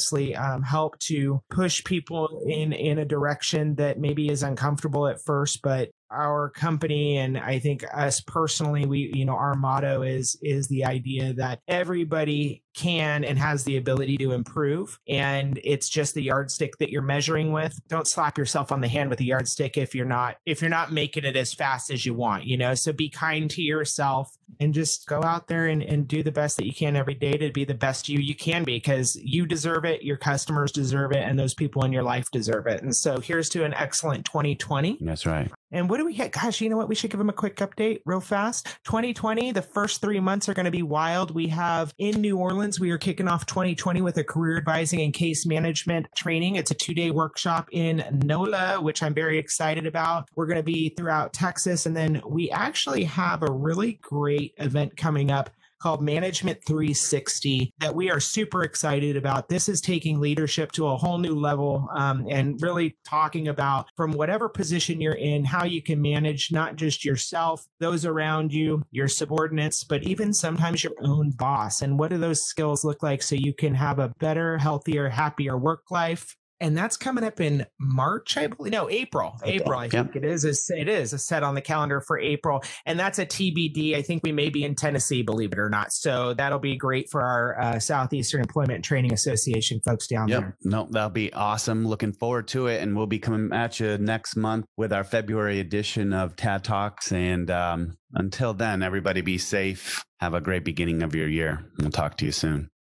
continuously 0.00 0.34
um, 0.36 0.62
help 0.62 0.98
to 0.98 1.42
push 1.50 1.84
people 1.84 2.42
in 2.46 2.72
in 2.72 2.98
a 2.98 3.04
direction 3.04 3.74
that 3.76 3.98
maybe 3.98 4.28
is 4.28 4.42
uncomfortable 4.42 5.06
at 5.06 5.22
first, 5.22 5.62
but 5.62 5.90
our 6.10 6.50
company 6.50 7.18
and 7.18 7.38
I 7.38 7.60
think 7.60 7.84
us 7.94 8.20
personally, 8.20 8.84
we, 8.84 9.12
you 9.14 9.24
know, 9.24 9.36
our 9.36 9.54
motto 9.54 10.02
is, 10.02 10.36
is 10.42 10.66
the 10.66 10.84
idea 10.84 11.34
that 11.34 11.60
everybody 11.68 12.64
can 12.74 13.24
and 13.24 13.38
has 13.38 13.64
the 13.64 13.76
ability 13.76 14.16
to 14.18 14.32
improve. 14.32 14.98
And 15.08 15.60
it's 15.64 15.88
just 15.88 16.14
the 16.14 16.22
yardstick 16.22 16.78
that 16.78 16.90
you're 16.90 17.02
measuring 17.02 17.52
with. 17.52 17.78
Don't 17.88 18.08
slap 18.08 18.38
yourself 18.38 18.72
on 18.72 18.80
the 18.80 18.88
hand 18.88 19.10
with 19.10 19.20
a 19.20 19.24
yardstick 19.24 19.76
if 19.76 19.94
you're 19.94 20.06
not, 20.06 20.36
if 20.46 20.60
you're 20.60 20.70
not 20.70 20.92
making 20.92 21.24
it 21.24 21.36
as 21.36 21.52
fast 21.54 21.90
as 21.90 22.06
you 22.06 22.14
want, 22.14 22.44
you 22.44 22.56
know, 22.56 22.74
so 22.74 22.92
be 22.92 23.08
kind 23.08 23.50
to 23.50 23.62
yourself 23.62 24.36
and 24.58 24.74
just 24.74 25.06
go 25.06 25.22
out 25.22 25.46
there 25.48 25.66
and, 25.66 25.82
and 25.82 26.08
do 26.08 26.22
the 26.22 26.32
best 26.32 26.56
that 26.56 26.66
you 26.66 26.72
can 26.72 26.96
every 26.96 27.14
day 27.14 27.36
to 27.36 27.50
be 27.52 27.64
the 27.64 27.74
best 27.74 28.08
you 28.08 28.18
you 28.18 28.34
can 28.34 28.64
be 28.64 28.76
because 28.76 29.16
you 29.22 29.46
deserve 29.46 29.84
it, 29.84 30.02
your 30.02 30.16
customers 30.16 30.72
deserve 30.72 31.12
it, 31.12 31.18
and 31.18 31.38
those 31.38 31.54
people 31.54 31.84
in 31.84 31.92
your 31.92 32.02
life 32.02 32.30
deserve 32.30 32.66
it. 32.66 32.82
And 32.82 32.94
so 32.94 33.20
here's 33.20 33.48
to 33.50 33.64
an 33.64 33.74
excellent 33.74 34.24
2020. 34.24 34.98
That's 35.00 35.26
right. 35.26 35.50
And 35.72 35.88
what 35.88 35.98
do 35.98 36.04
we 36.04 36.14
get? 36.14 36.32
Gosh, 36.32 36.60
you 36.60 36.68
know 36.68 36.76
what? 36.76 36.88
We 36.88 36.94
should 36.94 37.10
give 37.10 37.18
them 37.18 37.28
a 37.28 37.34
quick 37.34 37.56
update 37.56 38.00
real 38.04 38.20
fast. 38.20 38.66
2020, 38.84 39.52
the 39.52 39.62
first 39.62 40.00
three 40.00 40.18
months 40.18 40.48
are 40.48 40.54
going 40.54 40.64
to 40.64 40.70
be 40.70 40.82
wild. 40.82 41.30
We 41.30 41.46
have 41.48 41.94
in 41.98 42.20
New 42.20 42.38
Orleans, 42.38 42.59
we 42.60 42.90
are 42.90 42.98
kicking 42.98 43.26
off 43.26 43.46
2020 43.46 44.02
with 44.02 44.18
a 44.18 44.24
career 44.24 44.58
advising 44.58 45.00
and 45.00 45.14
case 45.14 45.46
management 45.46 46.06
training. 46.14 46.56
It's 46.56 46.70
a 46.70 46.74
two 46.74 46.92
day 46.92 47.10
workshop 47.10 47.70
in 47.72 48.04
NOLA, 48.22 48.82
which 48.82 49.02
I'm 49.02 49.14
very 49.14 49.38
excited 49.38 49.86
about. 49.86 50.28
We're 50.36 50.44
going 50.44 50.58
to 50.58 50.62
be 50.62 50.90
throughout 50.90 51.32
Texas. 51.32 51.86
And 51.86 51.96
then 51.96 52.20
we 52.26 52.50
actually 52.50 53.04
have 53.04 53.42
a 53.42 53.50
really 53.50 53.94
great 54.02 54.52
event 54.58 54.94
coming 54.98 55.30
up 55.30 55.48
called 55.80 56.02
Management 56.02 56.62
360 56.64 57.72
that 57.78 57.94
we 57.94 58.10
are 58.10 58.20
super 58.20 58.62
excited 58.62 59.16
about. 59.16 59.48
This 59.48 59.68
is 59.68 59.80
taking 59.80 60.20
leadership 60.20 60.72
to 60.72 60.86
a 60.86 60.96
whole 60.96 61.18
new 61.18 61.34
level 61.34 61.88
um, 61.94 62.26
and 62.30 62.60
really 62.60 62.96
talking 63.04 63.48
about 63.48 63.86
from 63.96 64.12
whatever 64.12 64.48
position 64.48 65.00
you're 65.00 65.14
in, 65.14 65.44
how 65.44 65.64
you 65.64 65.82
can 65.82 66.00
manage 66.00 66.52
not 66.52 66.76
just 66.76 67.04
yourself, 67.04 67.66
those 67.78 68.04
around 68.04 68.52
you, 68.52 68.82
your 68.90 69.08
subordinates, 69.08 69.84
but 69.84 70.02
even 70.02 70.32
sometimes 70.32 70.84
your 70.84 70.94
own 71.02 71.30
boss. 71.30 71.82
And 71.82 71.98
what 71.98 72.10
do 72.10 72.18
those 72.18 72.42
skills 72.42 72.84
look 72.84 73.02
like 73.02 73.22
so 73.22 73.34
you 73.34 73.54
can 73.54 73.74
have 73.74 73.98
a 73.98 74.12
better, 74.18 74.58
healthier, 74.58 75.08
happier 75.08 75.56
work 75.56 75.90
life? 75.90 76.36
And 76.60 76.76
that's 76.76 76.96
coming 76.96 77.24
up 77.24 77.40
in 77.40 77.66
March, 77.78 78.36
I 78.36 78.48
believe. 78.48 78.72
No, 78.72 78.90
April. 78.90 79.36
Okay. 79.42 79.52
April, 79.52 79.78
I 79.78 79.88
think 79.88 80.16
it 80.16 80.24
is. 80.24 80.44
It 80.44 80.88
is 80.88 81.12
a 81.12 81.18
set 81.18 81.42
on 81.42 81.54
the 81.54 81.60
calendar 81.60 82.00
for 82.00 82.18
April, 82.18 82.62
and 82.86 82.98
that's 82.98 83.18
a 83.18 83.26
TBD. 83.26 83.96
I 83.96 84.02
think 84.02 84.22
we 84.22 84.32
may 84.32 84.50
be 84.50 84.64
in 84.64 84.74
Tennessee, 84.74 85.22
believe 85.22 85.52
it 85.52 85.58
or 85.58 85.70
not. 85.70 85.92
So 85.92 86.34
that'll 86.34 86.58
be 86.58 86.76
great 86.76 87.10
for 87.10 87.22
our 87.22 87.60
uh, 87.60 87.78
Southeastern 87.78 88.40
Employment 88.40 88.84
Training 88.84 89.12
Association 89.12 89.80
folks 89.84 90.06
down 90.06 90.28
yep. 90.28 90.40
there. 90.40 90.56
No, 90.62 90.88
that'll 90.90 91.10
be 91.10 91.32
awesome. 91.32 91.86
Looking 91.86 92.12
forward 92.12 92.48
to 92.48 92.66
it, 92.66 92.82
and 92.82 92.96
we'll 92.96 93.06
be 93.06 93.18
coming 93.18 93.52
at 93.52 93.80
you 93.80 93.98
next 93.98 94.36
month 94.36 94.66
with 94.76 94.92
our 94.92 95.04
February 95.04 95.60
edition 95.60 96.12
of 96.12 96.36
TAD 96.36 96.64
Talks. 96.64 97.12
And 97.12 97.50
um, 97.50 97.96
until 98.14 98.54
then, 98.54 98.82
everybody 98.82 99.20
be 99.20 99.38
safe. 99.38 100.04
Have 100.18 100.34
a 100.34 100.40
great 100.40 100.64
beginning 100.64 101.02
of 101.02 101.14
your 101.14 101.28
year. 101.28 101.64
We'll 101.78 101.90
talk 101.90 102.16
to 102.18 102.26
you 102.26 102.32
soon. 102.32 102.70